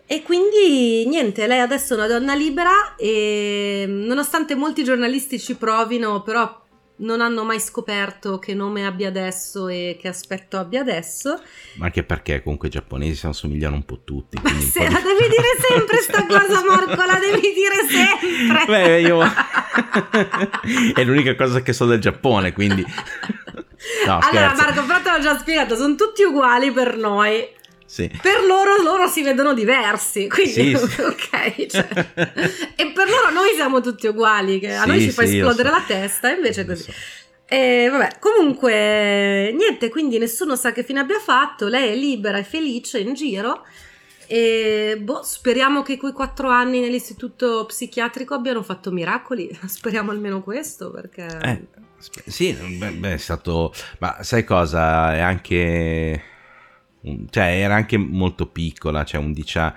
E 0.06 0.21
quindi 0.21 1.06
niente, 1.08 1.47
lei 1.47 1.62
adesso 1.62 1.93
è 1.93 1.95
una 1.95 2.08
donna 2.08 2.36
libera 2.36 2.95
e 2.97 3.86
nonostante 3.88 4.54
molti 4.56 4.84
giornalisti 4.84 5.39
ci 5.39 5.56
provino, 5.56 6.23
però 6.23 6.67
non 7.00 7.22
hanno 7.22 7.44
mai 7.44 7.60
scoperto 7.60 8.40
che 8.40 8.54
nome 8.54 8.86
abbia 8.86 9.08
adesso 9.08 9.68
e 9.68 9.98
che 10.00 10.08
aspetto 10.08 10.58
abbia 10.58 10.82
adesso. 10.82 11.42
Ma 11.76 11.86
anche 11.86 12.04
perché 12.04 12.42
comunque 12.42 12.68
i 12.68 12.72
giapponesi 12.72 13.16
si 13.16 13.26
assomigliano 13.26 13.76
un 13.76 13.86
po' 13.86 14.02
tutti. 14.04 14.40
Ma 14.44 14.50
se 14.50 14.80
po' 14.82 14.88
di- 14.88 14.94
la 14.94 15.00
devi 15.00 15.28
dire 15.30 15.56
sempre 15.68 15.98
sta 15.98 16.26
cosa, 16.26 16.64
Marco, 16.66 17.04
la 17.04 17.20
devi 17.20 17.54
dire 17.54 17.88
sempre. 17.88 18.66
Beh, 18.66 19.02
io... 19.02 19.22
è 20.94 21.04
l'unica 21.04 21.36
cosa 21.36 21.62
che 21.62 21.74
so 21.74 21.86
del 21.86 22.00
Giappone, 22.00 22.54
quindi... 22.54 22.86
No, 24.06 24.20
allora. 24.20 24.54
Marco, 24.56 24.84
però 24.86 25.02
te 25.02 25.12
l'ho 25.12 25.20
già 25.20 25.38
spiegato, 25.38 25.76
sono 25.76 25.96
tutti 25.96 26.24
uguali 26.24 26.72
per 26.72 26.98
noi. 26.98 27.58
Sì. 27.89 28.08
Per 28.21 28.45
loro, 28.45 28.84
loro 28.84 29.08
si 29.08 29.23
vedono 29.23 29.56
diversi, 29.56 30.30
quindi 30.30 30.78
Sì, 30.78 30.78
sì. 30.78 31.02
ok. 31.02 31.65
cioè. 31.65 31.88
e 32.75 32.91
per 32.91 33.10
loro 33.10 33.32
noi 33.32 33.56
siamo 33.56 33.82
tutti 33.82 34.06
uguali, 34.06 34.60
che 34.60 34.75
a 34.75 34.86
noi 34.86 35.02
ci 35.02 35.10
fa 35.10 35.23
esplodere 35.23 35.69
so. 35.69 35.75
la 35.75 35.84
testa, 35.88 36.30
invece 36.30 36.65
così. 36.65 36.84
so. 36.84 36.91
E 37.47 37.88
vabbè, 37.89 38.19
comunque, 38.19 39.52
niente, 39.58 39.89
quindi 39.89 40.19
nessuno 40.19 40.56
sa 40.56 40.71
che 40.71 40.84
fine 40.84 40.99
abbia 40.99 41.17
fatto, 41.17 41.67
lei 41.67 41.89
è 41.89 41.95
libera 41.95 42.38
e 42.38 42.43
felice 42.43 42.99
in 42.99 43.15
giro. 43.15 43.65
E 44.28 44.95
boh, 45.02 45.23
speriamo 45.23 45.82
che 45.82 45.97
quei 45.97 46.12
quattro 46.12 46.47
anni 46.49 46.82
nell'istituto 46.82 47.65
psichiatrico 47.65 48.36
abbiano 48.36 48.62
fatto 48.62 48.91
miracoli. 48.91 49.49
Speriamo 49.65 50.12
almeno 50.12 50.43
questo, 50.43 50.91
perché. 50.91 51.25
Eh, 51.41 51.65
sì, 52.28 52.54
beh, 52.54 52.91
beh, 52.91 53.13
è 53.13 53.17
stato... 53.17 53.73
Ma 53.97 54.21
sai 54.21 54.43
cosa? 54.43 55.15
È 55.15 55.19
anche... 55.19 56.38
Cioè, 57.30 57.44
era 57.62 57.76
anche 57.76 57.98
molto 57.98 58.48
piccola, 58.48 59.04
cioè 59.04 59.22
11 59.22 59.58
anni. 59.58 59.74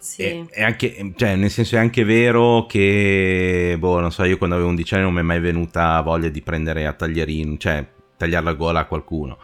sì. 0.00 0.22
È, 0.22 0.44
è 0.48 0.62
anche, 0.62 1.12
cioè, 1.16 1.36
nel 1.36 1.50
senso 1.50 1.76
è 1.76 1.78
anche 1.78 2.04
vero 2.04 2.66
che, 2.66 3.76
boh, 3.78 4.00
non 4.00 4.10
so, 4.12 4.24
io 4.24 4.36
quando 4.38 4.56
avevo 4.56 4.70
11 4.70 4.94
anni 4.94 5.02
non 5.04 5.14
mi 5.14 5.20
è 5.20 5.22
mai 5.22 5.40
venuta 5.40 6.00
voglia 6.02 6.28
di 6.28 6.42
prendere 6.42 6.86
a 6.86 6.92
taglierino, 6.92 7.56
cioè 7.56 7.86
tagliare 8.16 8.44
la 8.44 8.52
gola 8.54 8.80
a 8.80 8.86
qualcuno. 8.86 9.38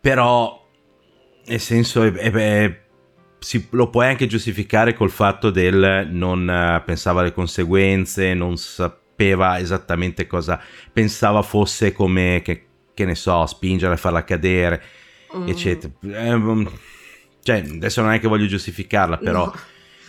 Però, 0.00 0.64
nel 1.46 1.60
senso, 1.60 2.02
è- 2.04 2.12
è- 2.12 2.80
si- 3.38 3.66
lo 3.70 3.90
puoi 3.90 4.06
anche 4.06 4.26
giustificare 4.26 4.94
col 4.94 5.10
fatto 5.10 5.50
del 5.50 6.08
non 6.10 6.48
eh, 6.48 6.82
pensava 6.84 7.20
alle 7.20 7.32
conseguenze, 7.32 8.34
non 8.34 8.56
sapeva 8.56 9.58
esattamente 9.58 10.26
cosa 10.26 10.60
pensava 10.92 11.42
fosse 11.42 11.92
come, 11.92 12.40
che, 12.44 12.66
che 12.94 13.04
ne 13.04 13.14
so, 13.14 13.44
spingere, 13.46 13.96
farla 13.96 14.24
cadere 14.24 14.82
Mm. 15.34 15.48
eccetera. 15.48 15.92
Ehm, 16.02 16.70
cioè, 17.42 17.64
adesso 17.74 18.02
non 18.02 18.12
è 18.12 18.20
che 18.20 18.28
voglio 18.28 18.46
giustificarla, 18.46 19.18
però 19.18 19.46
No. 19.46 19.54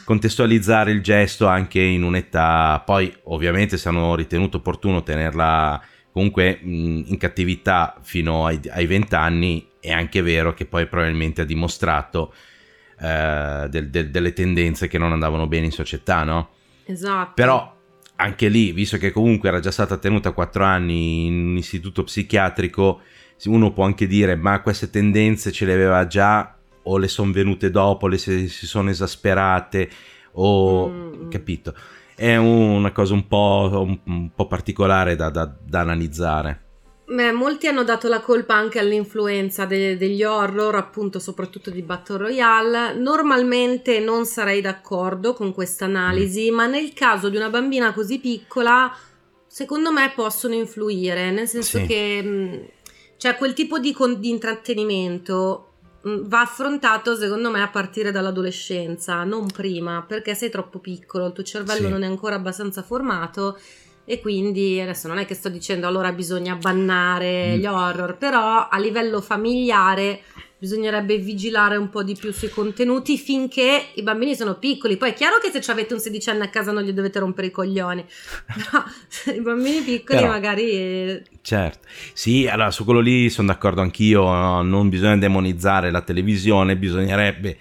contestualizzare 0.05 0.91
il 0.91 1.01
gesto 1.01 1.47
anche 1.47 1.81
in 1.81 2.03
un'età, 2.03 2.81
poi 2.85 3.13
ovviamente 3.25 3.77
se 3.77 3.89
hanno 3.89 4.15
ritenuto 4.15 4.57
opportuno 4.57 5.03
tenerla 5.03 5.81
comunque 6.11 6.59
mh, 6.61 7.03
in 7.07 7.17
cattività 7.17 7.95
fino 8.01 8.45
ai, 8.45 8.59
ai 8.69 8.85
20 8.85 9.15
anni, 9.15 9.67
è 9.79 9.91
anche 9.91 10.21
vero 10.21 10.53
che 10.53 10.65
poi 10.65 10.87
probabilmente 10.87 11.41
ha 11.41 11.45
dimostrato 11.45 12.33
eh, 12.99 13.67
del- 13.69 13.89
del- 13.89 14.09
delle 14.09 14.33
tendenze 14.33 14.87
che 14.87 14.97
non 14.97 15.11
andavano 15.11 15.45
bene 15.45 15.65
in 15.65 15.71
società, 15.71 16.23
no? 16.23 16.49
Esatto. 16.85 17.33
Però 17.35 17.75
anche 18.15 18.47
lì, 18.47 18.71
visto 18.71 18.97
che 18.97 19.11
comunque 19.11 19.49
era 19.49 19.59
già 19.59 19.69
stata 19.69 19.97
tenuta 19.97 20.31
4 20.31 20.63
anni 20.63 21.27
in 21.27 21.47
un 21.49 21.57
istituto 21.57 22.03
psichiatrico, 22.03 23.01
uno 23.45 23.71
può 23.71 23.83
anche 23.85 24.07
dire 24.07 24.35
ma 24.35 24.61
queste 24.61 24.89
tendenze 24.89 25.51
ce 25.51 25.65
le 25.65 25.73
aveva 25.73 26.07
già 26.07 26.55
o 26.83 26.97
le 26.97 27.07
sono 27.07 27.31
venute 27.31 27.69
dopo, 27.69 28.07
le 28.07 28.17
si, 28.17 28.47
si 28.49 28.65
sono 28.65 28.89
esasperate 28.89 29.89
o 30.33 30.87
Mm. 30.89 31.29
capito. 31.29 31.73
È 32.15 32.35
una 32.35 32.91
cosa 32.91 33.13
un 33.13 33.27
po', 33.27 33.69
un, 33.73 33.99
un 34.05 34.29
po' 34.33 34.47
particolare 34.47 35.15
da, 35.15 35.29
da- 35.29 35.53
da 35.63 35.79
analizzare. 35.81 36.61
Beh, 37.09 37.31
molti 37.31 37.67
hanno 37.67 37.83
dato 37.83 38.07
la 38.09 38.19
colpa 38.21 38.55
anche 38.55 38.79
all'influenza 38.79 39.65
de- 39.65 39.95
degli 39.97 40.23
horror, 40.23 40.75
appunto 40.75 41.19
soprattutto 41.19 41.69
di 41.69 41.81
Battle 41.81 42.17
Royale. 42.17 42.93
Normalmente 42.95 43.99
non 43.99 44.25
sarei 44.25 44.61
d'accordo 44.61 45.33
con 45.33 45.53
questa 45.53 45.85
analisi, 45.85 46.49
ma 46.51 46.65
nel 46.65 46.91
caso 46.93 47.29
di 47.29 47.37
una 47.37 47.49
bambina 47.49 47.93
così 47.93 48.19
piccola, 48.19 48.91
secondo 49.47 49.91
me 49.91 50.11
possono 50.15 50.53
influire, 50.55 51.31
nel 51.31 51.47
senso 51.47 51.77
Sì. 51.79 51.85
che 51.85 52.21
mh, 52.23 52.59
Cioè, 53.17 53.35
quel 53.35 53.53
tipo 53.53 53.79
di, 53.79 53.91
con- 53.93 54.19
di 54.19 54.29
intrattenimento 54.29 55.71
mh, 56.03 56.27
va 56.27 56.41
affrontato, 56.41 57.15
secondo 57.15 57.49
me, 57.49 57.61
a 57.61 57.67
partire 57.69 58.11
dall'adolescenza, 58.11 59.23
non 59.23 59.47
prima, 59.47 60.03
perché 60.07 60.35
sei 60.35 60.49
troppo 60.49 60.79
piccolo, 60.79 61.25
il 61.27 61.33
tuo 61.33 61.43
cervello 61.43 61.87
Sì. 61.87 61.91
non 61.91 62.03
è 62.03 62.07
ancora 62.07 62.35
abbastanza 62.35 62.81
formato. 62.83 63.57
E 64.09 64.21
quindi 64.21 64.79
adesso 64.79 65.09
non 65.09 65.17
è 65.17 65.25
che 65.25 65.33
sto 65.33 65.49
dicendo 65.49 65.85
allora 65.85 66.13
bisogna 66.13 66.55
bannare 66.55 67.55
Mm. 67.55 67.59
gli 67.59 67.65
horror, 67.65 68.15
però 68.17 68.69
a 68.69 68.77
livello 68.79 69.19
familiare 69.19 70.21
bisognerebbe 70.59 71.17
vigilare 71.17 71.77
un 71.77 71.89
po' 71.89 72.03
di 72.03 72.15
più 72.15 72.31
sui 72.31 72.49
contenuti 72.49 73.17
finché 73.17 73.87
i 73.95 74.01
bambini 74.01 74.35
sono 74.35 74.55
piccoli. 74.55 74.97
Poi 74.97 75.11
è 75.11 75.13
chiaro 75.13 75.37
che 75.37 75.51
se 75.51 75.71
avete 75.71 75.93
un 75.93 75.99
sedicenne 75.99 76.43
a 76.45 76.49
casa 76.49 76.71
non 76.71 76.83
gli 76.83 76.91
dovete 76.91 77.19
rompere 77.19 77.47
i 77.47 77.51
coglioni, 77.51 78.03
però 78.45 78.83
i 79.35 79.41
bambini 79.41 79.81
piccoli 79.81 80.19
Però- 80.19 80.31
magari 80.31 80.71
eh, 80.71 81.23
Certo, 81.41 81.87
sì, 82.13 82.47
allora 82.47 82.71
su 82.71 82.83
quello 82.83 82.99
lì 82.99 83.29
sono 83.29 83.47
d'accordo 83.47 83.81
anch'io, 83.81 84.23
no? 84.23 84.61
non 84.63 84.89
bisogna 84.89 85.17
demonizzare 85.17 85.91
la 85.91 86.01
televisione, 86.01 86.75
bisognerebbe 86.75 87.57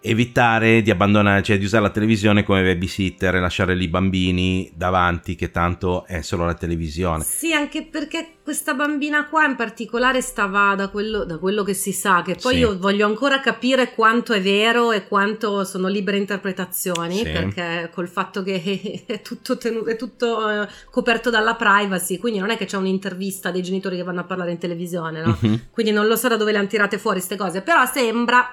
evitare 0.00 0.80
di 0.82 0.90
abbandonare, 0.90 1.42
cioè 1.42 1.58
di 1.58 1.64
usare 1.64 1.82
la 1.82 1.90
televisione 1.90 2.44
come 2.44 2.62
babysitter 2.62 3.34
e 3.34 3.40
lasciare 3.40 3.74
lì 3.74 3.84
i 3.84 3.88
bambini 3.88 4.70
davanti 4.74 5.34
che 5.34 5.50
tanto 5.50 6.04
è 6.06 6.22
solo 6.22 6.44
la 6.44 6.54
televisione. 6.54 7.24
Sì, 7.24 7.52
anche 7.52 7.84
perché 7.84 8.34
questa 8.42 8.74
bambina 8.74 9.26
qua 9.26 9.44
in 9.44 9.56
particolare 9.56 10.20
stava 10.22 10.74
da 10.74 10.88
quello, 10.88 11.24
da 11.24 11.36
quello 11.38 11.62
che 11.64 11.74
si 11.74 11.92
sa, 11.92 12.22
che 12.22 12.36
poi 12.40 12.54
Sì. 12.54 12.58
io 12.60 12.78
voglio 12.78 13.06
ancora 13.06 13.40
capire 13.40 13.92
quanto 13.92 14.32
è 14.32 14.40
vero 14.40 14.92
e 14.92 15.06
quanto 15.06 15.64
sono 15.64 15.88
libere 15.88 16.16
interpretazioni, 16.16 17.16
Sì. 17.16 17.22
perché 17.24 17.90
col 17.92 18.08
fatto 18.08 18.42
che 18.42 19.02
è 19.04 19.20
tutto, 19.20 19.58
tenu- 19.58 19.86
è 19.86 19.96
tutto 19.96 20.48
eh, 20.48 20.68
coperto 20.90 21.28
dalla 21.28 21.54
privacy, 21.56 22.18
quindi 22.18 22.38
non 22.38 22.50
è 22.50 22.56
che 22.56 22.64
c'è 22.66 22.76
un'intervista 22.76 23.50
dei 23.50 23.62
genitori 23.62 23.96
che 23.96 24.02
vanno 24.04 24.20
a 24.20 24.24
parlare 24.24 24.52
in 24.52 24.58
televisione, 24.58 25.20
no? 25.22 25.36
Mhm. 25.40 25.62
quindi 25.72 25.92
non 25.92 26.06
lo 26.06 26.16
so 26.16 26.28
da 26.28 26.36
dove 26.36 26.52
le 26.52 26.58
hanno 26.58 26.66
tirate 26.68 26.98
fuori 26.98 27.16
queste 27.16 27.36
cose, 27.36 27.60
però 27.62 27.84
sembra 27.84 28.48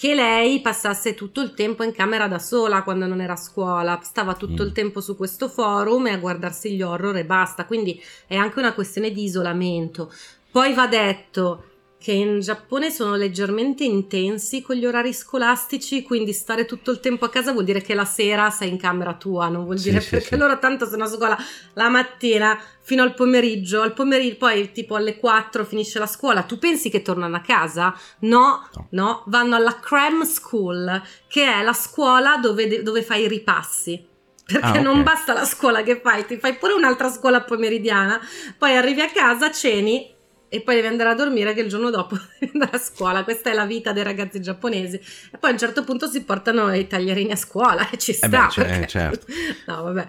che 0.00 0.14
lei 0.14 0.62
passasse 0.62 1.12
tutto 1.12 1.42
il 1.42 1.52
tempo 1.52 1.82
in 1.82 1.92
camera 1.92 2.26
da 2.26 2.38
sola 2.38 2.82
quando 2.84 3.06
non 3.06 3.20
era 3.20 3.34
a 3.34 3.36
scuola, 3.36 4.00
stava 4.02 4.32
tutto 4.32 4.62
Mm. 4.62 4.66
il 4.66 4.72
tempo 4.72 5.02
su 5.02 5.14
questo 5.14 5.46
forum 5.46 6.06
e 6.06 6.12
a 6.12 6.16
guardarsi 6.16 6.72
gli 6.74 6.80
horror 6.80 7.18
e 7.18 7.26
basta, 7.26 7.66
quindi 7.66 8.02
è 8.26 8.34
anche 8.34 8.58
una 8.60 8.72
questione 8.72 9.10
di 9.10 9.24
isolamento. 9.24 10.10
Poi 10.50 10.72
va 10.72 10.86
detto 10.86 11.69
che 12.00 12.12
in 12.12 12.40
Giappone 12.40 12.90
sono 12.90 13.14
leggermente 13.14 13.84
intensi 13.84 14.62
con 14.62 14.76
gli 14.76 14.86
orari 14.86 15.12
scolastici, 15.12 16.02
quindi 16.02 16.32
stare 16.32 16.64
tutto 16.64 16.90
il 16.90 16.98
tempo 16.98 17.26
a 17.26 17.28
casa 17.28 17.52
vuol 17.52 17.64
dire 17.64 17.82
che 17.82 17.92
la 17.92 18.06
sera 18.06 18.48
sei 18.48 18.70
in 18.70 18.78
camera 18.78 19.12
tua, 19.14 19.48
non 19.48 19.64
vuol 19.64 19.78
dire 19.78 20.00
sì, 20.00 20.08
perché 20.08 20.28
sì. 20.28 20.36
loro 20.38 20.58
tanto 20.58 20.88
sono 20.88 21.04
a 21.04 21.08
scuola 21.08 21.36
la 21.74 21.90
mattina 21.90 22.58
fino 22.80 23.02
al 23.02 23.12
pomeriggio, 23.12 23.82
al 23.82 23.92
pomeriggio 23.92 24.38
poi 24.38 24.72
tipo 24.72 24.94
alle 24.96 25.18
4 25.18 25.62
finisce 25.66 25.98
la 25.98 26.06
scuola, 26.06 26.42
tu 26.44 26.58
pensi 26.58 26.88
che 26.88 27.02
tornano 27.02 27.36
a 27.36 27.40
casa? 27.40 27.94
No, 28.20 28.66
No. 28.74 28.86
no, 28.92 29.22
vanno 29.26 29.56
alla 29.56 29.78
cram 29.78 30.24
school, 30.24 31.02
che 31.28 31.44
è 31.44 31.62
la 31.62 31.74
scuola 31.74 32.38
dove, 32.38 32.82
dove 32.82 33.02
fai 33.02 33.24
i 33.24 33.28
ripassi. 33.28 34.06
Perché 34.46 34.66
Ah, 34.66 34.70
ok. 34.70 34.80
non 34.80 35.02
basta 35.02 35.34
la 35.34 35.44
scuola 35.44 35.82
che 35.82 36.00
fai, 36.02 36.24
ti 36.24 36.38
fai 36.38 36.56
pure 36.56 36.72
un'altra 36.72 37.10
scuola 37.10 37.42
pomeridiana, 37.42 38.18
poi 38.56 38.74
arrivi 38.74 39.02
a 39.02 39.10
casa, 39.10 39.50
ceni 39.52 40.16
e 40.52 40.60
poi 40.62 40.74
devi 40.74 40.88
andare 40.88 41.10
a 41.10 41.14
dormire 41.14 41.54
che 41.54 41.60
il 41.60 41.68
giorno 41.68 41.90
dopo 41.90 42.18
devi 42.40 42.50
andare 42.54 42.76
a 42.76 42.80
scuola. 42.80 43.22
Questa 43.22 43.50
è 43.50 43.54
la 43.54 43.64
vita 43.66 43.92
dei 43.92 44.02
ragazzi 44.02 44.40
giapponesi. 44.42 44.96
E 44.96 45.38
poi 45.38 45.50
a 45.50 45.52
un 45.52 45.58
certo 45.58 45.84
punto 45.84 46.08
si 46.08 46.24
portano 46.24 46.74
i 46.74 46.86
taglierini 46.88 47.30
a 47.30 47.36
scuola 47.36 47.88
e 47.88 47.96
ci 47.98 48.12
sta. 48.12 48.26
beh, 48.28 48.48
cioè, 48.50 48.64
perché- 48.66 48.86
certo. 48.88 49.26
No, 49.66 49.82
vabbè. 49.84 50.06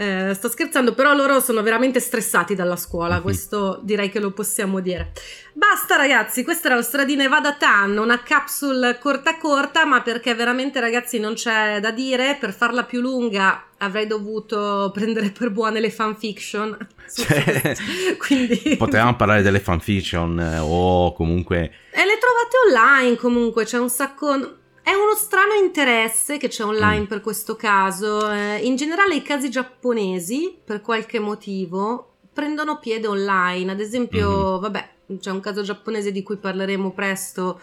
Eh, 0.00 0.32
sto 0.34 0.48
scherzando, 0.48 0.92
però 0.94 1.12
loro 1.14 1.40
sono 1.40 1.60
veramente 1.62 1.98
stressati 1.98 2.54
dalla 2.54 2.76
scuola, 2.76 3.16
Mhm. 3.16 3.22
questo 3.22 3.80
direi 3.82 4.10
che 4.10 4.20
lo 4.20 4.30
possiamo 4.30 4.78
dire. 4.78 5.10
Basta 5.54 5.96
ragazzi, 5.96 6.44
questa 6.44 6.68
era 6.68 6.76
lo 6.76 6.82
Stradine 6.82 7.26
Vada 7.26 7.54
Tan, 7.54 7.96
una 7.96 8.22
capsule 8.22 8.98
corta 9.00 9.38
corta, 9.38 9.84
ma 9.86 10.02
perché 10.02 10.34
veramente 10.34 10.78
ragazzi 10.78 11.18
non 11.18 11.34
c'è 11.34 11.80
da 11.80 11.90
dire, 11.90 12.36
per 12.38 12.52
farla 12.52 12.84
più 12.84 13.00
lunga 13.00 13.64
avrei 13.78 14.06
dovuto 14.06 14.90
prendere 14.92 15.30
per 15.30 15.50
buone 15.50 15.80
le 15.80 15.90
fanfiction. 15.90 16.76
Cioè, 17.14 17.74
Quindi... 18.18 18.76
Potevamo 18.76 19.16
parlare 19.16 19.42
delle 19.42 19.60
fanfiction 19.60 20.38
eh, 20.38 20.58
o 20.58 21.12
comunque... 21.12 21.58
E 21.90 22.04
le 22.04 22.18
trovate 22.18 22.56
online 22.68 23.16
comunque, 23.16 23.64
c'è 23.64 23.78
un 23.78 23.90
sacco... 23.90 24.56
È 24.82 24.92
uno 24.94 25.14
strano 25.16 25.52
interesse 25.54 26.38
che 26.38 26.48
c'è 26.48 26.64
online 26.64 27.02
Mm. 27.02 27.04
per 27.06 27.20
questo 27.20 27.56
caso. 27.56 28.30
Eh, 28.30 28.60
in 28.62 28.76
generale 28.76 29.16
i 29.16 29.22
casi 29.22 29.50
giapponesi, 29.50 30.56
per 30.64 30.80
qualche 30.80 31.18
motivo, 31.18 32.14
prendono 32.32 32.78
piede 32.78 33.06
online. 33.06 33.70
Ad 33.72 33.80
esempio, 33.80 34.54
Mhm. 34.54 34.60
vabbè, 34.60 34.88
c'è 35.20 35.30
un 35.30 35.40
caso 35.40 35.62
giapponese 35.62 36.10
di 36.10 36.22
cui 36.22 36.36
parleremo 36.36 36.92
presto 36.92 37.60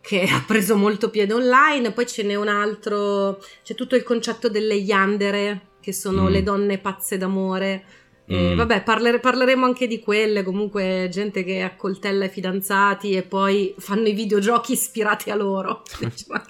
che 0.00 0.22
ha 0.28 0.42
preso 0.46 0.76
molto 0.76 1.10
piede 1.10 1.32
online, 1.32 1.92
poi 1.92 2.06
ce 2.06 2.24
n'è 2.24 2.34
un 2.34 2.48
altro, 2.48 3.40
c'è 3.62 3.74
tutto 3.74 3.94
il 3.94 4.02
concetto 4.02 4.48
delle 4.48 4.74
yandere, 4.74 5.68
che 5.80 5.92
sono 5.92 6.22
Mm. 6.24 6.26
le 6.28 6.42
donne 6.42 6.78
pazze 6.78 7.16
d'amore. 7.18 7.84
Mm. 8.32 8.56
vabbè, 8.56 8.82
parler- 8.82 9.20
parleremo 9.20 9.66
anche 9.66 9.86
di 9.86 9.98
quelle, 10.00 10.42
comunque 10.42 11.08
gente 11.10 11.44
che 11.44 11.60
accoltella 11.60 12.24
i 12.24 12.30
fidanzati 12.30 13.12
e 13.12 13.22
poi 13.22 13.74
fanno 13.78 14.08
i 14.08 14.14
videogiochi 14.14 14.72
ispirati 14.72 15.30
a 15.30 15.34
loro. 15.34 15.82
Ma 16.28 16.42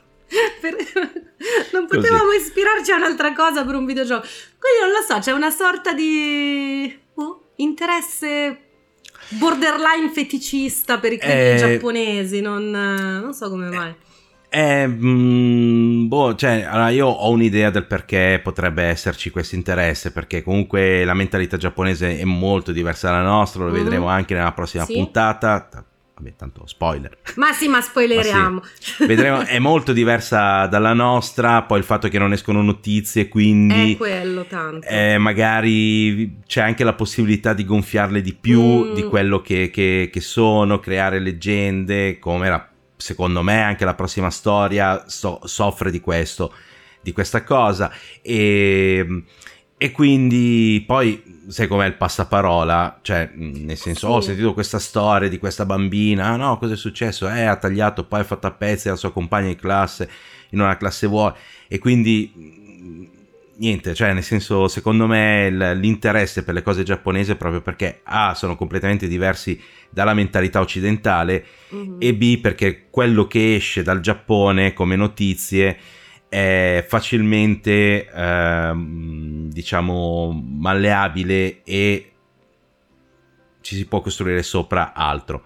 per- 0.60 0.76
Non 1.72 1.86
Così. 1.86 2.00
potevamo 2.00 2.32
ispirarci 2.32 2.90
a 2.92 2.96
un'altra 2.96 3.32
cosa 3.34 3.64
per 3.64 3.74
un 3.74 3.84
videogioco. 3.84 4.22
Quindi 4.58 4.80
non 4.82 4.90
lo 4.90 5.00
so, 5.06 5.18
c'è 5.18 5.32
una 5.32 5.50
sorta 5.50 5.92
di 5.92 6.96
oh, 7.14 7.48
interesse 7.56 8.58
borderline 9.30 10.10
feticista 10.10 10.98
per 10.98 11.12
i 11.12 11.18
cani 11.18 11.32
Eh, 11.32 11.56
giapponesi, 11.58 12.40
non, 12.40 12.70
non 12.70 13.32
so 13.34 13.48
come 13.50 13.68
mai. 13.68 13.94
Eh, 14.56 14.86
mm, 14.86 16.06
boh, 16.06 16.34
cioè, 16.36 16.62
allora 16.68 16.90
io 16.90 17.06
ho 17.08 17.28
un'idea 17.30 17.70
del 17.70 17.86
perché 17.86 18.38
potrebbe 18.40 18.84
esserci 18.84 19.30
questo 19.30 19.56
interesse, 19.56 20.12
perché 20.12 20.42
comunque 20.44 21.04
la 21.04 21.14
mentalità 21.14 21.56
giapponese 21.56 22.18
è 22.20 22.24
molto 22.24 22.70
diversa 22.70 23.10
dalla 23.10 23.22
nostra, 23.24 23.64
lo 23.64 23.70
Mhm. 23.70 23.74
vedremo 23.82 24.06
anche 24.06 24.34
nella 24.34 24.52
prossima 24.52 24.84
Sì. 24.84 24.94
puntata. 24.94 25.60
Ta- 25.68 25.84
Vabbè, 26.16 26.34
tanto 26.36 26.62
spoiler. 26.66 27.18
Ma 27.34 27.50
sì, 27.52 27.66
ma 27.66 27.80
spoileriamo. 27.80 28.62
Vedremo, 29.00 29.40
è 29.40 29.58
molto 29.58 29.92
diversa 29.92 30.66
dalla 30.66 30.92
nostra, 30.92 31.62
poi 31.62 31.78
il 31.78 31.84
fatto 31.84 32.06
che 32.06 32.20
non 32.20 32.32
escono 32.32 32.62
notizie, 32.62 33.26
quindi 33.26 33.94
È 33.94 33.96
quello 33.96 34.44
tanto. 34.44 34.86
eh, 34.86 35.18
magari 35.18 36.36
c'è 36.46 36.60
anche 36.60 36.84
la 36.84 36.92
possibilità 36.92 37.52
di 37.52 37.64
gonfiarle 37.64 38.20
di 38.20 38.32
più 38.32 38.62
Mm. 38.62 38.94
di 38.94 39.02
quello 39.02 39.40
che, 39.40 39.70
che- 39.70 40.08
che 40.12 40.20
sono, 40.20 40.78
creare 40.78 41.18
leggende, 41.18 42.20
come 42.20 42.48
la- 42.48 42.68
secondo 42.96 43.42
me 43.42 43.62
anche 43.62 43.84
la 43.84 43.94
prossima 43.94 44.30
storia 44.30 45.04
so- 45.06 45.40
soffre 45.44 45.90
di 45.90 46.00
questo, 46.00 46.52
di 47.00 47.12
questa 47.12 47.42
cosa. 47.44 47.90
E, 48.22 49.24
e 49.76 49.90
quindi 49.90 50.82
poi 50.86 51.42
sai 51.48 51.66
com'è 51.66 51.86
il 51.86 51.96
passaparola, 51.96 53.00
cioè 53.02 53.30
nel 53.34 53.76
senso 53.76 54.06
Sì. 54.08 54.12
ho 54.12 54.20
sentito 54.20 54.54
questa 54.54 54.78
storia 54.78 55.28
di 55.28 55.38
questa 55.38 55.66
bambina, 55.66 56.28
ah 56.28 56.36
no 56.36 56.56
cosa 56.58 56.74
è 56.74 56.76
successo? 56.76 57.28
Eh 57.28 57.44
ha 57.44 57.56
tagliato, 57.56 58.06
poi 58.06 58.20
ha 58.20 58.24
fatto 58.24 58.46
a 58.46 58.52
pezzi 58.52 58.88
la 58.88 58.96
sua 58.96 59.12
compagna 59.12 59.48
di 59.48 59.56
classe 59.56 60.08
in 60.50 60.60
una 60.60 60.76
classe 60.76 61.06
vuota 61.06 61.38
e 61.68 61.78
quindi 61.78 62.63
niente, 63.56 63.94
cioè 63.94 64.12
nel 64.12 64.22
senso 64.22 64.68
secondo 64.68 65.06
me 65.06 65.50
l'interesse 65.74 66.42
per 66.44 66.54
le 66.54 66.62
cose 66.62 66.82
giapponesi 66.82 67.32
è 67.32 67.36
proprio 67.36 67.60
perché 67.60 68.00
A 68.04 68.34
sono 68.34 68.56
completamente 68.56 69.06
diversi 69.06 69.60
dalla 69.90 70.14
mentalità 70.14 70.60
occidentale 70.60 71.44
Mhm. 71.70 71.96
e 72.00 72.14
B 72.14 72.40
perché 72.40 72.86
quello 72.90 73.26
che 73.26 73.54
esce 73.54 73.82
dal 73.82 74.00
Giappone 74.00 74.72
come 74.72 74.96
notizie 74.96 75.76
è 76.28 76.84
facilmente 76.88 78.08
ehm, 78.12 79.48
diciamo 79.50 80.32
malleabile 80.58 81.62
e 81.62 82.12
ci 83.60 83.76
si 83.76 83.86
può 83.86 84.00
costruire 84.00 84.42
sopra 84.42 84.92
altro 84.92 85.44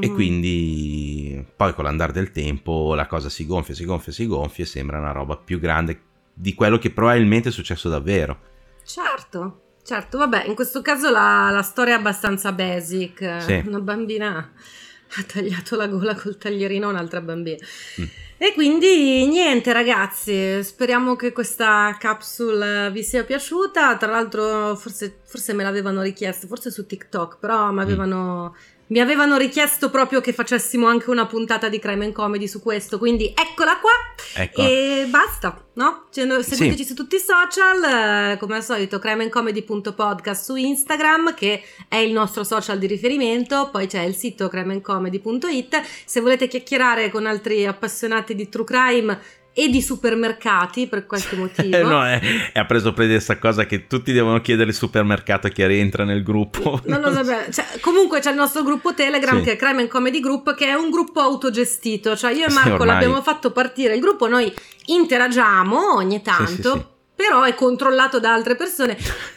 e 0.00 0.06
Mhm. 0.08 0.14
quindi 0.14 1.44
poi 1.56 1.74
con 1.74 1.84
l'andare 1.84 2.12
del 2.12 2.30
tempo 2.30 2.94
la 2.94 3.06
cosa 3.06 3.28
si 3.28 3.44
gonfia, 3.44 3.74
si 3.74 3.84
gonfia, 3.84 4.12
si 4.12 4.26
gonfia 4.26 4.62
e 4.64 4.66
sembra 4.68 4.98
una 5.00 5.10
roba 5.10 5.36
più 5.36 5.58
grande 5.58 6.00
di 6.40 6.54
quello 6.54 6.78
che 6.78 6.90
probabilmente 6.90 7.50
è 7.50 7.52
successo 7.52 7.90
davvero. 7.90 8.48
Certo, 8.82 9.74
certo, 9.84 10.16
vabbè, 10.16 10.44
in 10.46 10.54
questo 10.54 10.80
caso 10.80 11.10
la, 11.10 11.50
la 11.50 11.62
storia 11.62 11.94
è 11.94 11.98
abbastanza 11.98 12.52
basic. 12.52 13.42
Sì. 13.42 13.62
Una 13.66 13.80
bambina 13.80 14.38
ha 15.16 15.22
tagliato 15.22 15.76
la 15.76 15.86
gola 15.86 16.14
col 16.14 16.38
taglierino 16.38 16.86
a 16.86 16.90
un'altra 16.90 17.20
bambina. 17.20 17.58
Mm. 18.00 18.04
E 18.42 18.54
quindi 18.54 19.26
niente 19.26 19.70
ragazzi, 19.70 20.64
speriamo 20.64 21.14
che 21.14 21.30
questa 21.30 21.94
capsule 21.98 22.90
vi 22.90 23.02
sia 23.02 23.22
piaciuta. 23.22 23.98
Tra 23.98 24.10
l'altro 24.10 24.74
forse, 24.76 25.18
forse 25.26 25.52
me 25.52 25.62
l'avevano 25.62 26.00
richiesto, 26.00 26.46
forse 26.46 26.70
su 26.70 26.86
TikTok, 26.86 27.36
però 27.38 27.70
mi 27.70 27.82
avevano, 27.82 28.56
mi 28.86 28.98
avevano 28.98 29.36
richiesto 29.36 29.90
proprio 29.90 30.22
che 30.22 30.32
facessimo 30.32 30.86
anche 30.86 31.10
una 31.10 31.26
puntata 31.26 31.68
di 31.68 31.78
Crime 31.78 32.06
and 32.06 32.14
Comedy 32.14 32.48
su 32.48 32.62
questo, 32.62 32.96
quindi 32.96 33.26
eccola 33.26 33.78
qua. 33.78 33.90
Ecco. 34.34 34.62
E 34.62 35.06
basta, 35.08 35.64
no? 35.74 36.06
Cioè, 36.10 36.42
seguiteci 36.42 36.82
sì. 36.82 36.88
su 36.88 36.94
tutti 36.94 37.16
i 37.16 37.18
social, 37.18 38.32
eh, 38.32 38.36
come 38.38 38.56
al 38.56 38.64
solito 38.64 38.98
crimeandcomedy.podcast 38.98 40.44
su 40.44 40.56
Instagram 40.56 41.34
che 41.34 41.62
è 41.88 41.96
il 41.96 42.12
nostro 42.12 42.44
social 42.44 42.78
di 42.78 42.86
riferimento, 42.86 43.70
poi 43.70 43.86
c'è 43.86 44.02
il 44.02 44.14
sito 44.14 44.48
crimeandcomedy.it. 44.48 45.82
Se 46.04 46.20
volete 46.20 46.48
chiacchierare 46.48 47.10
con 47.10 47.26
altri 47.26 47.66
appassionati 47.66 48.34
di 48.34 48.48
true 48.48 48.64
crime 48.64 49.20
e 49.52 49.68
di 49.68 49.82
supermercati 49.82 50.86
per 50.86 51.06
qualche 51.06 51.36
motivo. 51.36 51.82
no, 51.82 52.04
è, 52.04 52.20
è, 52.52 52.58
ha 52.58 52.64
preso 52.64 52.92
prede 52.92 53.14
questa 53.14 53.38
cosa 53.38 53.66
che 53.66 53.86
tutti 53.86 54.12
devono 54.12 54.40
chiedere 54.40 54.70
il 54.70 54.76
supermercato 54.76 55.48
a 55.48 55.50
chi 55.50 55.66
rientra 55.66 56.04
nel 56.04 56.22
gruppo. 56.22 56.80
Non 56.84 57.00
lo 57.00 57.12
sapevo. 57.12 57.50
Cioè, 57.50 57.80
comunque 57.80 58.20
c'è 58.20 58.30
il 58.30 58.36
nostro 58.36 58.62
gruppo 58.62 58.94
Telegram 58.94 59.38
sì. 59.38 59.44
che 59.44 59.52
è 59.52 59.56
Crime 59.56 59.82
and 59.82 59.88
Comedy 59.88 60.20
Group, 60.20 60.54
che 60.54 60.66
è 60.66 60.74
un 60.74 60.90
gruppo 60.90 61.20
autogestito. 61.20 62.16
Cioè, 62.16 62.32
io 62.32 62.46
e 62.46 62.52
Marco 62.52 62.80
sì, 62.80 62.86
l'abbiamo 62.86 63.22
fatto 63.22 63.50
partire 63.50 63.94
il 63.94 64.00
gruppo, 64.00 64.28
noi 64.28 64.52
interagiamo 64.86 65.94
ogni 65.94 66.22
tanto. 66.22 66.72
Sì, 66.72 66.98
però 67.20 67.42
è 67.42 67.54
controllato 67.54 68.18
da 68.18 68.32
altre 68.32 68.54
persone. 68.54 68.96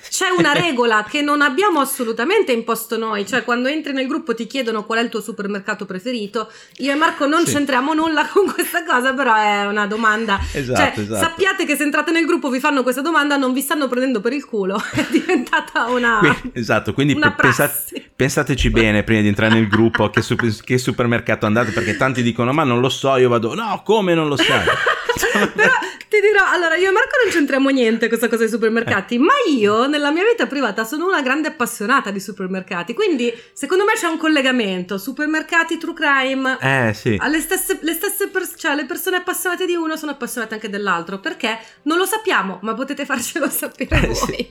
C'è 0.10 0.30
una 0.30 0.54
regola 0.58 1.06
che 1.10 1.22
non 1.22 1.41
abbiamo 1.41 1.82
assolutamente 1.82 2.54
imposto 2.54 2.98
noi, 2.98 3.28
cioè 3.28 3.43
quando 3.43 3.67
entri 3.67 3.91
nel 3.91 4.08
gruppo 4.08 4.34
ti 4.34 4.48
chiedono 4.48 4.86
qual 4.86 5.00
è 5.00 5.02
il 5.02 5.10
tuo 5.10 5.19
supermercato 5.19 5.86
preferito. 5.86 6.50
Io 6.78 6.93
e 6.93 6.96
Marco 6.96 7.28
non 7.28 7.46
sì. 7.46 7.52
c'entriamo 7.52 7.93
nulla 7.93 8.26
con 8.32 8.50
questa 8.50 8.86
cosa, 8.86 9.13
però 9.13 9.36
è 9.36 9.65
una 9.65 9.86
domanda. 9.86 10.39
Esatto, 10.54 10.80
cioè, 10.80 10.93
esatto. 10.96 11.19
sappiate 11.26 11.65
che 11.65 11.76
se 11.76 11.84
entrate 11.84 12.12
nel 12.12 12.26
gruppo 12.26 12.50
vi 12.50 12.62
fanno 12.62 12.84
questa 12.84 13.02
domanda, 13.02 13.36
non 13.36 13.52
vi 13.52 13.60
stanno 13.60 13.89
prendendo 13.89 14.22
per 14.22 14.32
il 14.32 14.46
culo, 14.46 14.82
è 14.96 15.06
diventata 15.10 15.88
una 15.88 16.19
Qui, 16.19 16.52
Esatto, 16.54 16.93
quindi 16.93 17.12
una 17.12 17.34
pensate, 17.34 18.12
pensateci 18.15 18.69
bene 18.69 19.04
prima 19.04 19.19
di 19.19 19.28
entrare 19.28 19.56
nel 19.56 19.67
gruppo 19.67 20.10
che, 20.10 20.22
super, 20.22 20.50
che 20.63 20.78
supermercato 20.78 21.46
andate, 21.46 21.72
perché 21.72 21.98
tanti 21.98 22.24
dicono 22.24 22.54
"Ma 22.54 22.63
non 22.63 22.80
lo 22.80 22.88
so, 22.88 23.17
io 23.17 23.28
vado". 23.28 23.54
No, 23.54 23.82
come 23.84 24.13
non 24.13 24.30
lo 24.30 24.38
sai? 24.38 24.63
però 25.54 25.73
ti 26.10 26.19
dirò, 26.19 26.45
allora 26.47 26.76
io 26.76 26.89
e 26.89 26.91
Marco 26.91 27.15
non 27.23 27.32
c'entriamo 27.32 27.69
niente 27.69 28.08
questa 28.08 28.28
cosa 28.28 28.41
dei 28.41 28.49
supermercati, 28.49 29.17
ma 29.17 29.34
io 29.49 29.88
nella 29.88 30.12
mia 30.12 30.23
vita 30.23 30.47
privata 30.47 30.84
sono 30.84 31.08
una 31.08 31.21
grande 31.21 31.49
appassionata 31.49 32.12
di 32.12 32.19
supermercati, 32.19 32.93
quindi 32.93 33.34
secondo 33.54 33.84
me 33.84 33.93
c'è 33.93 34.08
un 34.08 34.17
collegamento, 34.17 34.97
supermercati, 34.97 35.78
true 35.78 35.93
crime, 35.93 36.58
eh 36.62 36.93
sì. 36.93 37.17
le 37.17 37.39
stesse, 37.39 37.80
le, 37.82 37.93
stesse 37.93 38.28
pers- 38.28 38.56
cioè, 38.58 38.76
le 38.76 38.86
persone 38.86 39.17
appassionate 39.17 39.65
di 39.65 39.76
uno 39.76 39.95
sono 39.95 40.12
appassionate 40.12 40.54
anche 40.54 40.69
dell'altro, 40.69 41.19
perché 41.19 41.58
non 41.84 41.97
lo 41.97 42.06
sappiamo, 42.06 42.60
ma 42.62 42.73
potete 42.73 43.06
farcelo 43.06 43.49
sapere 43.52 44.02
eh, 44.02 44.08
voi. 44.08 44.15
Sì. 44.15 44.49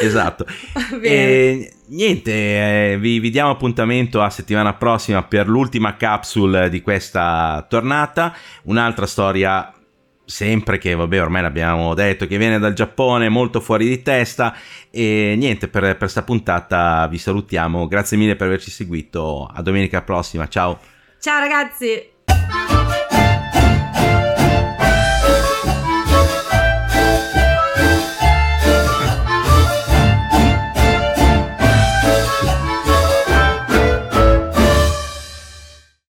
Esatto. 0.00 0.46
e, 1.02 1.72
niente, 1.86 2.30
eh, 2.32 2.98
vi, 2.98 3.18
vi 3.18 3.30
diamo 3.30 3.50
appuntamento 3.50 4.22
a 4.22 4.30
settimana 4.30 4.74
prossima 4.74 5.22
per 5.22 5.48
l'ultima 5.48 5.96
capsule 5.96 6.68
di 6.68 6.80
questa 6.80 7.64
tornata, 7.68 8.34
un'altra 8.64 9.06
storia 9.06 9.72
sempre 10.24 10.78
che 10.78 10.94
vabbè 10.94 11.20
ormai 11.20 11.42
l'abbiamo 11.42 11.94
detto 11.94 12.26
che 12.26 12.38
viene 12.38 12.58
dal 12.58 12.72
Giappone 12.72 13.28
molto 13.28 13.60
fuori 13.60 13.88
di 13.88 14.02
testa. 14.02 14.54
E 14.90 15.34
niente 15.36 15.68
per 15.68 15.96
questa 15.96 16.22
puntata 16.22 17.06
vi 17.08 17.18
salutiamo. 17.18 17.86
Grazie 17.86 18.16
mille 18.16 18.36
per 18.36 18.46
averci 18.48 18.70
seguito. 18.70 19.48
A 19.52 19.62
domenica 19.62 20.02
prossima. 20.02 20.48
Ciao. 20.48 20.78
Ciao 21.18 21.38
ragazzi 21.38 22.11